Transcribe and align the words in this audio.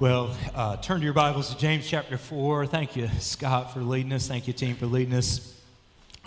Well, 0.00 0.36
uh, 0.54 0.76
turn 0.76 1.00
to 1.00 1.04
your 1.04 1.12
Bibles 1.12 1.52
to 1.52 1.58
James 1.58 1.84
chapter 1.88 2.18
4. 2.18 2.66
Thank 2.66 2.94
you, 2.94 3.08
Scott, 3.18 3.74
for 3.74 3.80
leading 3.80 4.12
us. 4.12 4.28
Thank 4.28 4.46
you, 4.46 4.52
team, 4.52 4.76
for 4.76 4.86
leading 4.86 5.12
us 5.12 5.60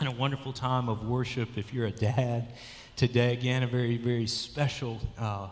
in 0.02 0.08
a 0.08 0.12
wonderful 0.12 0.52
time 0.52 0.90
of 0.90 1.08
worship. 1.08 1.58
If 1.58 1.74
you're 1.74 1.86
a 1.86 1.92
dad 1.92 2.50
today, 2.98 3.32
again, 3.32 3.64
a 3.64 3.68
very, 3.68 3.96
very 3.96 4.28
special 4.28 5.00
uh, 5.18 5.48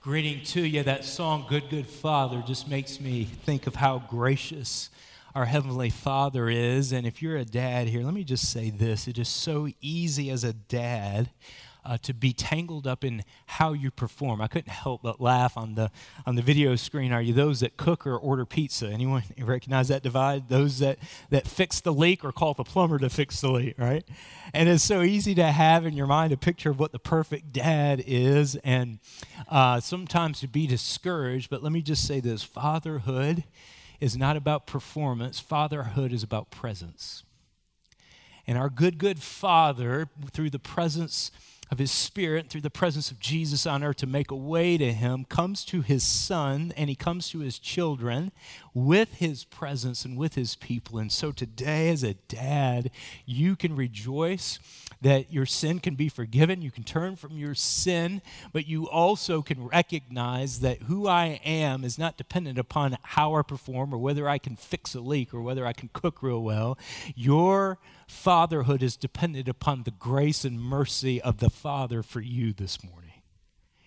greeting 0.00 0.44
to 0.44 0.60
you. 0.64 0.84
That 0.84 1.04
song, 1.04 1.46
Good, 1.48 1.68
Good 1.68 1.88
Father, 1.88 2.44
just 2.46 2.68
makes 2.68 3.00
me 3.00 3.24
think 3.24 3.66
of 3.66 3.74
how 3.74 4.04
gracious 4.08 4.88
our 5.34 5.46
Heavenly 5.46 5.90
Father 5.90 6.48
is. 6.48 6.92
And 6.92 7.08
if 7.08 7.20
you're 7.20 7.38
a 7.38 7.44
dad 7.44 7.88
here, 7.88 8.04
let 8.04 8.14
me 8.14 8.22
just 8.22 8.52
say 8.52 8.70
this 8.70 9.08
it 9.08 9.18
is 9.18 9.28
so 9.28 9.66
easy 9.80 10.30
as 10.30 10.44
a 10.44 10.52
dad 10.52 11.28
uh, 11.84 11.98
to 11.98 12.12
be 12.12 12.32
tangled 12.32 12.86
up 12.86 13.04
in 13.04 13.24
how 13.46 13.72
you 13.72 13.90
perform. 13.90 14.40
I 14.40 14.46
couldn't 14.46 14.70
help 14.70 15.02
but 15.02 15.20
laugh 15.20 15.56
on 15.56 15.74
the 15.74 15.90
on 16.26 16.34
the 16.34 16.42
video 16.42 16.76
screen. 16.76 17.12
Are 17.12 17.22
you 17.22 17.32
those 17.32 17.60
that 17.60 17.76
cook 17.76 18.06
or 18.06 18.16
order 18.16 18.44
pizza? 18.44 18.88
Anyone 18.88 19.22
recognize 19.38 19.88
that 19.88 20.02
divide? 20.02 20.48
Those 20.48 20.78
that 20.80 20.98
that 21.30 21.46
fix 21.46 21.80
the 21.80 21.92
leak 21.92 22.24
or 22.24 22.32
call 22.32 22.54
the 22.54 22.64
plumber 22.64 22.98
to 22.98 23.10
fix 23.10 23.40
the 23.40 23.50
leak, 23.50 23.74
right? 23.78 24.04
And 24.52 24.68
it's 24.68 24.84
so 24.84 25.02
easy 25.02 25.34
to 25.36 25.44
have 25.44 25.86
in 25.86 25.94
your 25.94 26.06
mind 26.06 26.32
a 26.32 26.36
picture 26.36 26.70
of 26.70 26.78
what 26.78 26.92
the 26.92 26.98
perfect 26.98 27.52
dad 27.52 28.02
is, 28.06 28.56
and 28.56 28.98
uh, 29.48 29.80
sometimes 29.80 30.40
to 30.40 30.48
be 30.48 30.66
discouraged. 30.66 31.50
But 31.50 31.62
let 31.62 31.72
me 31.72 31.82
just 31.82 32.06
say 32.06 32.20
this: 32.20 32.42
fatherhood 32.42 33.44
is 34.00 34.16
not 34.16 34.36
about 34.36 34.66
performance. 34.66 35.40
Fatherhood 35.40 36.12
is 36.12 36.22
about 36.22 36.50
presence. 36.50 37.24
And 38.46 38.56
our 38.56 38.70
good, 38.70 38.96
good 38.96 39.18
Father, 39.18 40.08
through 40.30 40.50
the 40.50 40.58
presence 40.58 41.30
of 41.70 41.78
his 41.78 41.90
spirit 41.90 42.48
through 42.48 42.62
the 42.62 42.70
presence 42.70 43.10
of 43.10 43.20
Jesus 43.20 43.66
on 43.66 43.82
earth 43.82 43.96
to 43.96 44.06
make 44.06 44.30
a 44.30 44.36
way 44.36 44.78
to 44.78 44.92
him 44.92 45.24
comes 45.24 45.64
to 45.66 45.82
his 45.82 46.02
son 46.02 46.72
and 46.76 46.88
he 46.88 46.96
comes 46.96 47.28
to 47.28 47.40
his 47.40 47.58
children 47.58 48.32
with 48.74 49.14
his 49.14 49.44
presence 49.44 50.04
and 50.04 50.16
with 50.16 50.34
his 50.34 50.56
people. 50.56 50.98
And 50.98 51.10
so 51.10 51.32
today, 51.32 51.90
as 51.90 52.02
a 52.02 52.14
dad, 52.14 52.90
you 53.26 53.56
can 53.56 53.76
rejoice 53.76 54.58
that 55.00 55.32
your 55.32 55.46
sin 55.46 55.80
can 55.80 55.94
be 55.94 56.08
forgiven. 56.08 56.62
You 56.62 56.70
can 56.70 56.84
turn 56.84 57.16
from 57.16 57.36
your 57.36 57.54
sin, 57.54 58.22
but 58.52 58.66
you 58.66 58.88
also 58.88 59.42
can 59.42 59.66
recognize 59.66 60.60
that 60.60 60.82
who 60.82 61.06
I 61.06 61.40
am 61.44 61.84
is 61.84 61.98
not 61.98 62.16
dependent 62.16 62.58
upon 62.58 62.98
how 63.02 63.34
I 63.34 63.42
perform 63.42 63.94
or 63.94 63.98
whether 63.98 64.28
I 64.28 64.38
can 64.38 64.56
fix 64.56 64.94
a 64.94 65.00
leak 65.00 65.32
or 65.32 65.42
whether 65.42 65.66
I 65.66 65.72
can 65.72 65.90
cook 65.92 66.22
real 66.22 66.42
well. 66.42 66.78
Your 67.14 67.78
fatherhood 68.08 68.82
is 68.82 68.96
dependent 68.96 69.48
upon 69.48 69.82
the 69.82 69.90
grace 69.90 70.44
and 70.44 70.60
mercy 70.60 71.20
of 71.20 71.38
the 71.38 71.50
Father 71.50 72.02
for 72.02 72.20
you 72.20 72.52
this 72.52 72.82
morning. 72.82 73.22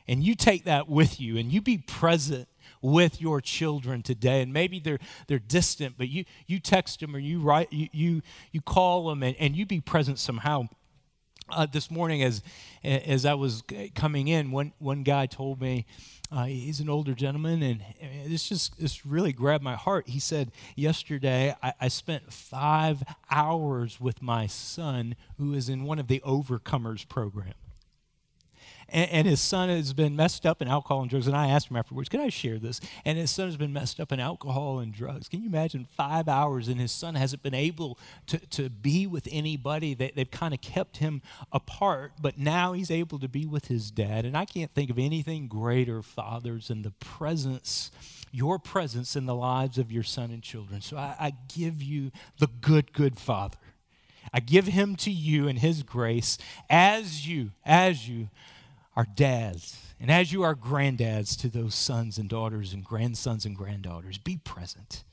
And 0.08 0.24
you 0.24 0.36
take 0.36 0.64
that 0.66 0.88
with 0.88 1.20
you 1.20 1.38
and 1.38 1.52
you 1.52 1.62
be 1.62 1.78
present 1.78 2.48
with 2.82 3.20
your 3.22 3.42
children 3.42 4.02
today 4.02 4.42
and 4.42 4.52
maybe 4.52 4.80
they're 4.80 5.00
they're 5.28 5.40
distant 5.40 5.96
but 5.98 6.10
you 6.10 6.26
you 6.48 6.60
text 6.60 7.00
them 7.00 7.16
or 7.16 7.20
you 7.20 7.40
write 7.40 7.72
you 7.72 7.88
you, 7.92 8.22
you 8.52 8.62
call 8.62 9.08
them 9.08 9.22
and, 9.22 9.36
and 9.40 9.56
you 9.56 9.66
be 9.66 9.80
present 9.80 10.18
somehow 10.18 10.68
uh, 11.52 11.68
this 11.72 11.92
morning 11.92 12.24
as 12.24 12.42
as 12.84 13.26
I 13.26 13.36
was 13.36 13.64
coming 13.94 14.28
in 14.28 14.52
one 14.52 14.74
one 14.80 15.04
guy 15.04 15.28
told 15.28 15.62
me 15.62 15.86
uh, 16.32 16.46
he's 16.46 16.80
an 16.80 16.90
older 16.90 17.14
gentleman, 17.14 17.62
and 17.62 17.82
this 18.26 18.48
just 18.48 18.80
this 18.80 19.06
really 19.06 19.34
grabbed 19.34 19.64
my 19.64 19.76
heart. 19.76 20.08
He 20.08 20.20
said, 20.20 20.52
Yesterday, 20.76 21.54
I, 21.62 21.74
I 21.82 21.88
spent 21.90 22.32
five 22.32 23.04
hours 23.30 24.00
with 24.00 24.22
my 24.22 24.48
son, 24.48 25.16
who 25.38 25.54
is 25.54 25.68
in 25.68 25.84
one 25.84 26.00
of 26.00 26.08
the 26.08 26.22
Overcomers 26.26 27.08
program 27.08 27.54
and, 28.92 29.10
and, 29.12 29.28
his 29.28 29.42
son 29.42 29.70
has 29.70 29.94
been 29.94 30.16
messed 30.16 30.46
up 30.46 30.62
in 30.62 30.68
alcohol 30.68 31.02
and 31.02 31.10
drugs. 31.10 31.28
And 31.28 31.36
I 31.36 31.48
asked 31.48 31.70
him 31.70 31.78
afterwards, 31.78 32.10
"Can 32.10 32.20
I 32.20 32.30
share 32.30 32.60
this?" 32.60 32.80
And 33.06 33.18
his 33.18 33.32
son 33.32 33.48
has 33.48 33.58
been 33.58 33.74
messed 33.74 34.00
up 34.00 34.12
in 34.12 34.20
alcohol 34.20 34.80
and 34.80 34.94
drugs. 34.94 35.28
Can 35.28 35.42
you 35.42 35.50
imagine 35.50 35.88
five 35.96 36.28
hours 36.28 36.68
and 36.68 36.80
his 36.80 36.92
son 36.92 37.16
hasn't 37.16 37.42
been 37.44 37.54
able 37.54 37.98
to, 38.28 38.38
to 38.38 38.70
be 38.70 39.08
with 39.08 39.28
anybody? 39.32 39.94
They, 39.94 40.12
they've 40.16 40.30
kind 40.30 40.54
of 40.54 40.62
kept 40.62 40.98
him 40.98 41.22
apart, 41.52 42.14
but 42.22 42.38
now 42.38 42.74
he's 42.74 42.92
able 42.92 43.20
to 43.20 43.28
be 43.28 43.46
with 43.46 43.68
his 43.68 43.92
dad. 43.92 44.26
And 44.26 44.38
I 44.38 44.46
can't 44.46 44.74
think 44.74 44.90
of 44.90 45.00
anything 45.00 45.48
greater, 45.48 46.02
fathers, 46.02 46.68
than 46.68 46.82
the 46.82 46.92
presence, 46.92 47.92
your 48.32 48.60
presence 48.60 49.16
in 49.16 49.26
the 49.26 49.36
lives 49.36 49.78
of 49.78 49.92
your 49.92 50.04
son 50.04 50.32
and 50.32 50.44
children. 50.44 50.82
So 50.82 50.98
I, 50.98 51.16
I 51.20 51.34
give 51.54 51.82
you 51.82 52.12
the 52.40 52.48
good, 52.48 52.94
good 52.94 53.18
father. 53.18 53.58
I 54.34 54.40
give 54.40 54.68
him 54.68 54.96
to 54.98 55.12
you 55.12 55.48
in 55.48 55.58
his 55.58 55.84
grace 55.84 56.38
as 56.70 57.28
you, 57.28 57.52
as 57.66 58.08
you 58.08 58.30
our 58.96 59.06
dads, 59.16 59.94
and 60.00 60.12
as 60.12 60.32
you 60.32 60.44
are 60.44 60.56
granddads 60.56 61.40
to 61.42 61.48
those 61.48 61.76
sons 61.76 62.18
and 62.18 62.28
daughters 62.28 62.74
and 62.74 62.84
grandsons 62.84 63.46
and 63.46 63.56
granddaughters, 63.56 64.18
be 64.18 64.38
present. 64.38 65.04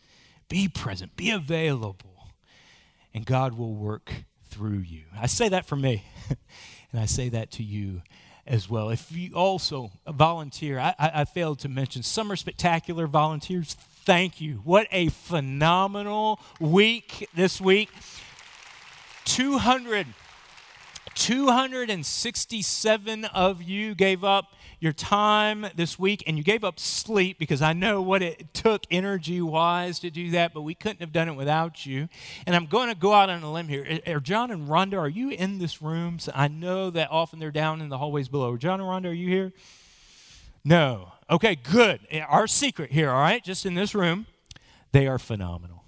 Be 0.49 0.69
present. 0.69 1.17
Be 1.17 1.31
available. 1.31 2.29
And 3.15 3.27
God 3.27 3.57
will 3.57 3.75
work 3.75 4.13
through 4.49 4.79
you. 4.79 5.05
I 5.17 5.27
say 5.27 5.49
that 5.51 5.67
for 5.67 5.77
me, 5.77 6.05
and 6.93 7.01
I 7.01 7.07
say 7.07 7.29
that 7.29 7.51
to 7.53 7.63
you 7.63 8.03
as 8.47 8.69
well. 8.69 8.89
If 8.89 9.13
you 9.13 9.35
also 9.35 9.93
uh, 10.07 10.13
volunteer, 10.13 10.79
I, 10.79 10.95
I, 10.99 11.11
I 11.15 11.25
failed 11.25 11.59
to 11.61 11.69
mention 11.69 12.03
Summer 12.03 12.35
Spectacular 12.35 13.07
volunteers. 13.07 13.75
Thank 13.75 14.41
you. 14.41 14.63
What 14.65 14.89
a 14.91 15.11
phenomenal 15.11 16.41
week 16.59 17.29
this 17.35 17.61
week. 17.61 17.91
200 19.27 20.07
267 21.19 23.25
of 23.25 23.61
you 23.61 23.97
gave 23.97 24.23
up 24.23 24.55
your 24.79 24.93
time 24.93 25.67
this 25.75 25.99
week 25.99 26.23
and 26.29 26.39
you 26.39 26.45
gave 26.45 26.63
up 26.63 26.79
sleep 26.79 27.41
because 27.41 27.61
I 27.61 27.73
know 27.73 28.01
what 28.01 28.23
it 28.23 28.55
took 28.55 28.85
energy 28.89 29.43
wise 29.43 29.99
to 30.01 30.11
do 30.11 30.31
that, 30.31 30.55
but 30.55 30.63
we 30.63 30.77
couldn't 30.77 31.01
have 31.01 31.13
done 31.13 31.29
it 31.29 31.35
without 31.35 31.85
you. 31.85 32.09
And 32.47 32.55
I'm 32.55 32.67
going 32.67 32.89
to 32.89 32.95
go 32.95 33.13
out 33.13 33.31
on 33.31 33.43
a 33.43 33.53
limb 33.53 33.67
here. 33.67 33.99
Are 34.07 34.21
John 34.21 34.53
and 34.53 34.69
Rhonda, 34.69 34.97
are 34.97 35.09
you 35.09 35.31
in 35.31 35.59
this 35.59 35.83
room? 35.83 36.21
So 36.21 36.31
I 36.37 36.47
know 36.47 36.89
that 36.91 37.11
often 37.11 37.41
they're 37.41 37.51
down 37.51 37.81
in 37.81 37.89
the 37.89 37.99
hallways 37.99 38.29
below. 38.29 38.57
John 38.57 38.81
and 38.81 38.89
Rhonda, 38.89 39.11
are 39.11 39.13
you 39.13 39.29
here? 39.29 39.53
No. 40.65 41.15
Okay, 41.29 41.57
good. 41.57 41.99
Eh, 42.13 42.21
our 42.21 42.47
secret 42.47 42.93
here, 42.93 43.11
all 43.11 43.21
right, 43.21 43.43
just 43.43 43.67
in 43.67 43.75
this 43.75 43.93
room, 43.93 44.27
they 44.93 45.09
are 45.09 45.19
phenomenal. 45.19 45.83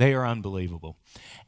They 0.00 0.14
are 0.14 0.26
unbelievable. 0.26 0.96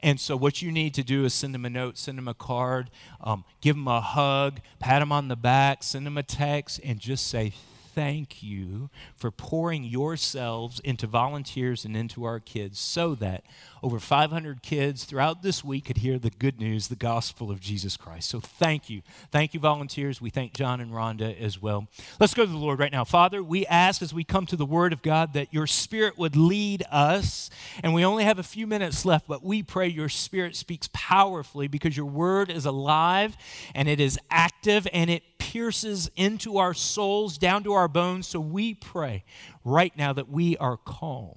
And 0.03 0.19
so, 0.19 0.37
what 0.37 0.61
you 0.61 0.71
need 0.71 0.93
to 0.93 1.03
do 1.03 1.25
is 1.25 1.33
send 1.33 1.55
them 1.55 1.65
a 1.65 1.71
note, 1.71 1.97
send 1.97 2.19
them 2.19 2.27
a 2.27 2.35
card, 2.35 2.91
um, 3.19 3.45
give 3.61 3.75
them 3.75 3.87
a 3.87 3.99
hug, 3.99 4.59
pat 4.77 5.01
them 5.01 5.11
on 5.11 5.27
the 5.27 5.35
back, 5.35 5.81
send 5.81 6.05
them 6.05 6.19
a 6.19 6.23
text, 6.23 6.79
and 6.83 6.99
just 6.99 7.25
say, 7.25 7.53
thank 7.93 8.41
you 8.41 8.89
for 9.15 9.31
pouring 9.31 9.83
yourselves 9.83 10.79
into 10.79 11.07
volunteers 11.07 11.85
and 11.85 11.95
into 11.95 12.23
our 12.23 12.39
kids 12.39 12.79
so 12.79 13.15
that 13.15 13.43
over 13.83 13.99
500 13.99 14.63
kids 14.63 15.03
throughout 15.03 15.43
this 15.43 15.63
week 15.63 15.85
could 15.85 15.97
hear 15.97 16.17
the 16.17 16.29
good 16.29 16.59
news, 16.59 16.87
the 16.87 16.95
gospel 16.95 17.51
of 17.51 17.59
Jesus 17.59 17.97
Christ. 17.97 18.29
So 18.29 18.39
thank 18.39 18.89
you. 18.89 19.01
Thank 19.31 19.53
you, 19.53 19.59
volunteers. 19.59 20.21
We 20.21 20.29
thank 20.29 20.53
John 20.53 20.79
and 20.79 20.91
Rhonda 20.91 21.37
as 21.39 21.61
well. 21.61 21.87
Let's 22.19 22.33
go 22.33 22.45
to 22.45 22.51
the 22.51 22.57
Lord 22.57 22.79
right 22.79 22.91
now. 22.91 23.03
Father, 23.03 23.43
we 23.43 23.65
ask 23.65 24.01
as 24.01 24.13
we 24.13 24.23
come 24.23 24.45
to 24.47 24.55
the 24.55 24.65
Word 24.65 24.93
of 24.93 25.01
God 25.01 25.33
that 25.33 25.53
your 25.53 25.67
Spirit 25.67 26.17
would 26.17 26.35
lead 26.35 26.83
us. 26.89 27.49
And 27.83 27.93
we 27.93 28.05
only 28.05 28.23
have 28.23 28.39
a 28.39 28.43
few 28.43 28.65
minutes 28.65 29.05
left, 29.05 29.27
but 29.27 29.43
we 29.43 29.61
pray 29.61 29.87
your 29.87 30.09
Spirit 30.09 30.55
speaks 30.55 30.89
powerfully 30.93 31.67
because 31.67 31.97
your 31.97 32.05
Word 32.05 32.49
is 32.49 32.65
alive 32.65 33.35
and 33.75 33.89
it 33.89 33.99
is 33.99 34.17
active 34.31 34.87
and 34.93 35.09
it 35.09 35.23
pierces 35.43 36.09
into 36.15 36.57
our 36.57 36.73
souls, 36.73 37.37
down 37.37 37.63
to 37.63 37.73
our 37.73 37.89
bones. 37.89 38.27
So 38.27 38.39
we 38.39 38.73
pray 38.73 39.25
right 39.65 39.95
now 39.97 40.13
that 40.13 40.29
we 40.29 40.55
are 40.57 40.77
calm 40.77 41.35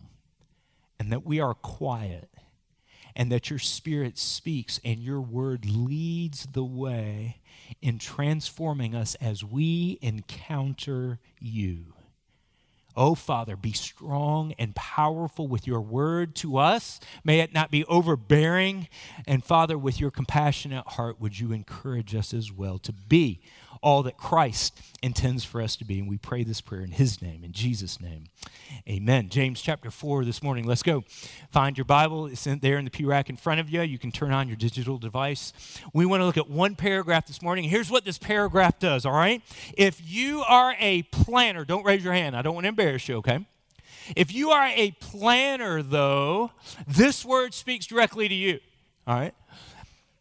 and 0.98 1.10
that 1.10 1.26
we 1.26 1.40
are 1.40 1.54
quiet 1.54 2.30
and 3.16 3.32
that 3.32 3.50
your 3.50 3.58
spirit 3.58 4.16
speaks 4.16 4.78
and 4.84 5.00
your 5.00 5.20
word 5.20 5.64
leads 5.64 6.46
the 6.52 6.64
way 6.64 7.40
in 7.82 7.98
transforming 7.98 8.94
us 8.94 9.16
as 9.16 9.42
we 9.42 9.98
encounter 10.00 11.18
you. 11.40 11.94
Oh, 12.94 13.14
Father, 13.14 13.56
be 13.56 13.72
strong 13.72 14.54
and 14.58 14.74
powerful 14.74 15.48
with 15.48 15.66
your 15.66 15.82
word 15.82 16.34
to 16.36 16.56
us. 16.56 16.98
May 17.24 17.40
it 17.40 17.52
not 17.52 17.70
be 17.70 17.84
overbearing. 17.84 18.88
And 19.26 19.44
Father, 19.44 19.76
with 19.76 20.00
your 20.00 20.10
compassionate 20.10 20.86
heart, 20.86 21.20
would 21.20 21.38
you 21.38 21.52
encourage 21.52 22.14
us 22.14 22.32
as 22.32 22.50
well 22.50 22.78
to 22.78 22.92
be 22.92 23.40
all 23.82 24.02
that 24.04 24.16
Christ 24.16 24.78
intends 25.02 25.44
for 25.44 25.60
us 25.60 25.76
to 25.76 25.84
be. 25.84 25.98
And 25.98 26.08
we 26.08 26.18
pray 26.18 26.44
this 26.44 26.60
prayer 26.60 26.82
in 26.82 26.90
His 26.90 27.22
name, 27.22 27.44
in 27.44 27.52
Jesus' 27.52 28.00
name. 28.00 28.24
Amen. 28.88 29.28
James 29.28 29.60
chapter 29.60 29.90
4 29.90 30.24
this 30.24 30.42
morning. 30.42 30.64
Let's 30.64 30.82
go. 30.82 31.04
Find 31.50 31.76
your 31.76 31.84
Bible. 31.84 32.26
It's 32.26 32.46
in 32.46 32.58
there 32.60 32.78
in 32.78 32.84
the 32.84 32.90
pew 32.90 33.08
rack 33.08 33.28
in 33.30 33.36
front 33.36 33.60
of 33.60 33.68
you. 33.68 33.82
You 33.82 33.98
can 33.98 34.12
turn 34.12 34.32
on 34.32 34.48
your 34.48 34.56
digital 34.56 34.98
device. 34.98 35.52
We 35.92 36.06
want 36.06 36.20
to 36.20 36.24
look 36.24 36.36
at 36.36 36.48
one 36.48 36.76
paragraph 36.76 37.26
this 37.26 37.42
morning. 37.42 37.64
Here's 37.64 37.90
what 37.90 38.04
this 38.04 38.18
paragraph 38.18 38.78
does, 38.78 39.06
all 39.06 39.12
right? 39.12 39.42
If 39.76 40.00
you 40.04 40.42
are 40.42 40.74
a 40.78 41.02
planner, 41.02 41.64
don't 41.64 41.84
raise 41.84 42.04
your 42.04 42.12
hand. 42.12 42.36
I 42.36 42.42
don't 42.42 42.54
want 42.54 42.64
to 42.64 42.68
embarrass 42.68 43.08
you, 43.08 43.16
okay? 43.16 43.46
If 44.14 44.32
you 44.32 44.50
are 44.50 44.66
a 44.66 44.92
planner, 45.00 45.82
though, 45.82 46.52
this 46.86 47.24
word 47.24 47.54
speaks 47.54 47.86
directly 47.86 48.28
to 48.28 48.34
you, 48.34 48.60
all 49.06 49.16
right? 49.16 49.34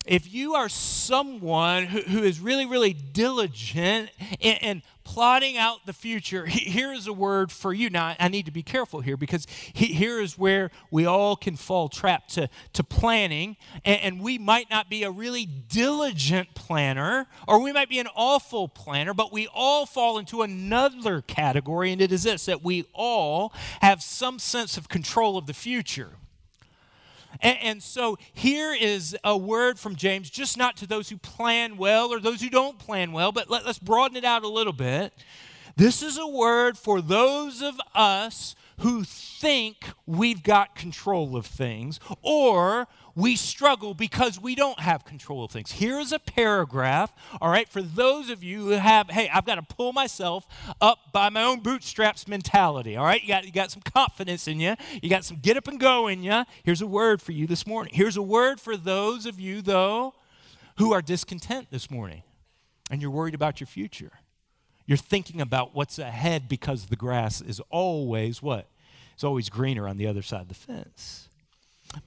If 0.05 0.31
you 0.31 0.53
are 0.53 0.69
someone 0.69 1.85
who, 1.85 2.01
who 2.01 2.23
is 2.23 2.39
really, 2.39 2.65
really 2.65 2.93
diligent 2.93 4.09
in, 4.39 4.55
in 4.57 4.83
plotting 5.03 5.57
out 5.57 5.85
the 5.85 5.93
future, 5.93 6.45
here 6.45 6.91
is 6.91 7.07
a 7.07 7.13
word 7.13 7.51
for 7.51 7.73
you. 7.73 7.89
Now, 7.89 8.15
I 8.19 8.27
need 8.27 8.45
to 8.45 8.51
be 8.51 8.63
careful 8.63 9.01
here 9.01 9.17
because 9.17 9.47
here 9.49 10.19
is 10.19 10.37
where 10.37 10.71
we 10.91 11.05
all 11.05 11.35
can 11.35 11.55
fall 11.55 11.89
trapped 11.89 12.33
to, 12.35 12.49
to 12.73 12.83
planning, 12.83 13.55
and, 13.83 14.01
and 14.01 14.21
we 14.21 14.37
might 14.37 14.69
not 14.69 14.89
be 14.89 15.03
a 15.03 15.11
really 15.11 15.45
diligent 15.45 16.53
planner, 16.55 17.27
or 17.47 17.61
we 17.61 17.71
might 17.71 17.89
be 17.89 17.99
an 17.99 18.09
awful 18.15 18.67
planner, 18.67 19.13
but 19.13 19.31
we 19.31 19.47
all 19.53 19.85
fall 19.85 20.17
into 20.17 20.41
another 20.41 21.21
category, 21.21 21.91
and 21.91 22.01
it 22.01 22.11
is 22.11 22.23
this 22.23 22.45
that 22.45 22.63
we 22.63 22.85
all 22.93 23.53
have 23.81 24.01
some 24.01 24.39
sense 24.39 24.77
of 24.77 24.89
control 24.89 25.37
of 25.37 25.45
the 25.45 25.53
future. 25.53 26.11
And, 27.41 27.57
and, 27.61 27.83
so 27.83 28.17
here 28.33 28.73
is 28.73 29.15
a 29.23 29.37
word 29.37 29.79
from 29.79 29.95
James, 29.95 30.29
just 30.29 30.57
not 30.57 30.77
to 30.77 30.87
those 30.87 31.09
who 31.09 31.17
plan 31.17 31.77
well 31.77 32.11
or 32.11 32.19
those 32.19 32.41
who 32.41 32.49
don't 32.49 32.79
plan 32.79 33.11
well, 33.11 33.31
but 33.31 33.49
let, 33.49 33.65
let's 33.65 33.79
broaden 33.79 34.17
it 34.17 34.25
out 34.25 34.43
a 34.43 34.47
little 34.47 34.73
bit. 34.73 35.13
This 35.75 36.01
is 36.01 36.17
a 36.17 36.27
word 36.27 36.77
for 36.77 37.01
those 37.01 37.61
of 37.61 37.79
us 37.93 38.55
who 38.79 39.03
think 39.03 39.85
we've 40.05 40.43
got 40.43 40.75
control 40.75 41.35
of 41.35 41.45
things 41.45 41.99
or 42.21 42.87
we 43.15 43.35
struggle 43.35 43.93
because 43.93 44.39
we 44.39 44.55
don't 44.55 44.79
have 44.79 45.05
control 45.05 45.45
of 45.45 45.51
things. 45.51 45.71
Here's 45.71 46.11
a 46.11 46.19
paragraph, 46.19 47.13
all 47.39 47.49
right, 47.49 47.67
for 47.67 47.81
those 47.81 48.29
of 48.29 48.43
you 48.43 48.65
who 48.65 48.69
have, 48.71 49.09
hey, 49.09 49.29
I've 49.33 49.45
got 49.45 49.55
to 49.55 49.61
pull 49.61 49.93
myself 49.93 50.45
up 50.81 51.13
by 51.13 51.29
my 51.29 51.43
own 51.43 51.61
bootstraps 51.61 52.27
mentality, 52.27 52.97
all 52.97 53.05
right? 53.05 53.21
You 53.21 53.27
got, 53.29 53.45
you 53.45 53.51
got 53.51 53.71
some 53.71 53.81
confidence 53.81 54.47
in 54.47 54.59
you, 54.59 54.75
you 55.01 55.09
got 55.09 55.23
some 55.23 55.37
get 55.37 55.55
up 55.55 55.67
and 55.67 55.79
go 55.79 56.07
in 56.07 56.23
you. 56.23 56.43
Here's 56.63 56.81
a 56.81 56.87
word 56.87 57.21
for 57.21 57.31
you 57.31 57.47
this 57.47 57.65
morning. 57.65 57.93
Here's 57.95 58.17
a 58.17 58.21
word 58.21 58.59
for 58.59 58.75
those 58.75 59.25
of 59.25 59.39
you, 59.39 59.61
though, 59.61 60.13
who 60.77 60.91
are 60.91 61.01
discontent 61.01 61.67
this 61.71 61.89
morning 61.89 62.23
and 62.91 63.01
you're 63.01 63.11
worried 63.11 63.33
about 63.33 63.59
your 63.59 63.67
future. 63.67 64.11
You're 64.85 64.97
thinking 64.97 65.41
about 65.41 65.73
what's 65.73 65.97
ahead 65.97 66.47
because 66.47 66.87
the 66.87 66.95
grass 66.95 67.41
is 67.41 67.59
always 67.69 68.41
what? 68.41 68.67
It's 69.13 69.23
always 69.23 69.49
greener 69.49 69.87
on 69.87 69.97
the 69.97 70.05
other 70.05 70.21
side 70.21 70.41
of 70.41 70.47
the 70.49 70.53
fence. 70.53 71.29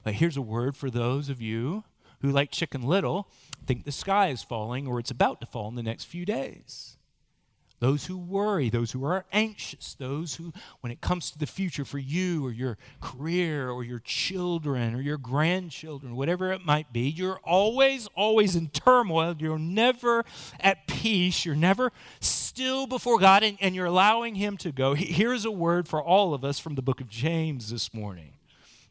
But 0.02 0.14
here's 0.14 0.36
a 0.36 0.42
word 0.42 0.76
for 0.76 0.90
those 0.90 1.28
of 1.28 1.40
you 1.40 1.84
who, 2.20 2.30
like 2.30 2.50
Chicken 2.50 2.82
Little, 2.82 3.28
think 3.66 3.84
the 3.84 3.92
sky 3.92 4.28
is 4.28 4.42
falling 4.42 4.86
or 4.86 4.98
it's 4.98 5.10
about 5.10 5.40
to 5.40 5.46
fall 5.46 5.68
in 5.68 5.74
the 5.74 5.82
next 5.82 6.04
few 6.04 6.24
days. 6.24 6.96
Those 7.80 8.06
who 8.06 8.18
worry, 8.18 8.70
those 8.70 8.90
who 8.90 9.04
are 9.04 9.24
anxious, 9.32 9.94
those 9.94 10.34
who, 10.34 10.52
when 10.80 10.90
it 10.90 11.00
comes 11.00 11.30
to 11.30 11.38
the 11.38 11.46
future 11.46 11.84
for 11.84 11.98
you 11.98 12.44
or 12.44 12.50
your 12.50 12.76
career 13.00 13.70
or 13.70 13.84
your 13.84 14.00
children 14.00 14.96
or 14.96 15.00
your 15.00 15.16
grandchildren, 15.16 16.16
whatever 16.16 16.50
it 16.50 16.64
might 16.64 16.92
be, 16.92 17.02
you're 17.08 17.38
always, 17.44 18.08
always 18.16 18.56
in 18.56 18.68
turmoil. 18.70 19.36
You're 19.38 19.60
never 19.60 20.24
at 20.58 20.88
peace. 20.88 21.44
You're 21.44 21.54
never 21.54 21.92
still 22.18 22.88
before 22.88 23.20
God 23.20 23.44
and, 23.44 23.56
and 23.60 23.76
you're 23.76 23.86
allowing 23.86 24.34
Him 24.34 24.56
to 24.58 24.72
go. 24.72 24.94
Here's 24.94 25.44
a 25.44 25.52
word 25.52 25.86
for 25.86 26.02
all 26.02 26.34
of 26.34 26.44
us 26.44 26.58
from 26.58 26.74
the 26.74 26.82
book 26.82 27.00
of 27.00 27.08
James 27.08 27.70
this 27.70 27.94
morning. 27.94 28.37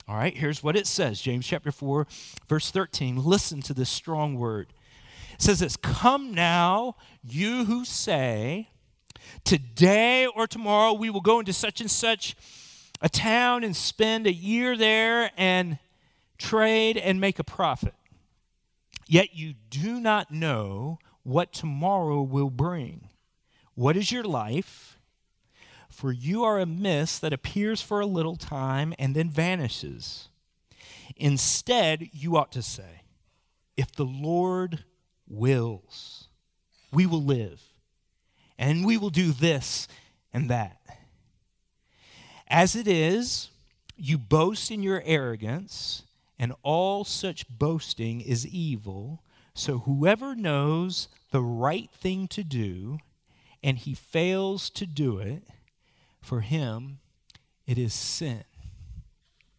All 0.10 0.16
right, 0.16 0.36
here's 0.36 0.64
what 0.64 0.78
it 0.78 0.88
says 0.88 1.20
James 1.20 1.46
chapter 1.46 1.72
4, 1.72 2.08
verse 2.48 2.72
13. 2.72 3.18
Listen 3.18 3.62
to 3.62 3.74
this 3.74 3.90
strong 3.90 4.36
word. 4.36 4.68
It 5.34 5.42
says 5.42 5.60
this 5.60 5.76
Come 5.76 6.34
now, 6.34 6.96
you 7.24 7.66
who 7.66 7.84
say, 7.84 8.70
Today 9.44 10.26
or 10.26 10.48
tomorrow 10.48 10.94
we 10.94 11.10
will 11.10 11.22
go 11.22 11.40
into 11.40 11.52
such 11.52 11.82
and 11.82 11.92
such 11.92 12.36
a 13.02 13.10
town 13.10 13.64
and 13.64 13.76
spend 13.76 14.28
a 14.28 14.34
year 14.34 14.78
there 14.78 15.32
and 15.38 15.78
trade 16.38 16.98
and 16.98 17.20
make 17.20 17.38
a 17.40 17.44
profit. 17.44 17.94
Yet 19.08 19.36
you 19.36 19.56
do 19.70 20.00
not 20.00 20.32
know 20.32 21.00
what 21.24 21.52
tomorrow 21.52 22.22
will 22.22 22.50
bring. 22.50 23.10
What 23.76 23.98
is 23.98 24.12
your 24.12 24.24
life? 24.24 24.97
For 25.98 26.12
you 26.12 26.44
are 26.44 26.60
a 26.60 26.68
mist 26.68 27.22
that 27.22 27.34
appears 27.34 27.82
for 27.82 28.00
a 28.00 28.06
little 28.06 28.36
time 28.36 28.94
and 29.00 29.16
then 29.16 29.32
vanishes. 29.32 30.30
Instead, 31.16 32.10
you 32.14 32.38
ought 32.38 32.52
to 32.52 32.62
say, 32.62 33.02
If 33.76 33.94
the 33.94 34.06
Lord 34.06 34.84
wills, 35.28 36.28
we 36.92 37.08
will 37.08 37.24
live, 37.24 37.64
and 38.60 38.86
we 38.86 38.96
will 38.96 39.10
do 39.10 39.32
this 39.32 39.88
and 40.32 40.52
that. 40.52 40.78
As 42.48 42.76
it 42.76 42.88
is, 42.88 43.50
you 43.96 44.20
boast 44.20 44.70
in 44.70 44.84
your 44.84 45.02
arrogance, 45.04 46.04
and 46.38 46.54
all 46.62 47.06
such 47.06 47.50
boasting 47.50 48.22
is 48.22 48.46
evil. 48.46 49.24
So 49.56 49.80
whoever 49.80 50.36
knows 50.36 51.08
the 51.32 51.42
right 51.42 51.90
thing 51.90 52.28
to 52.28 52.44
do, 52.44 53.00
and 53.64 53.80
he 53.80 53.96
fails 53.96 54.70
to 54.70 54.86
do 54.86 55.18
it, 55.18 55.42
for 56.28 56.42
him, 56.42 57.00
it 57.66 57.78
is 57.78 57.94
sin. 57.94 58.44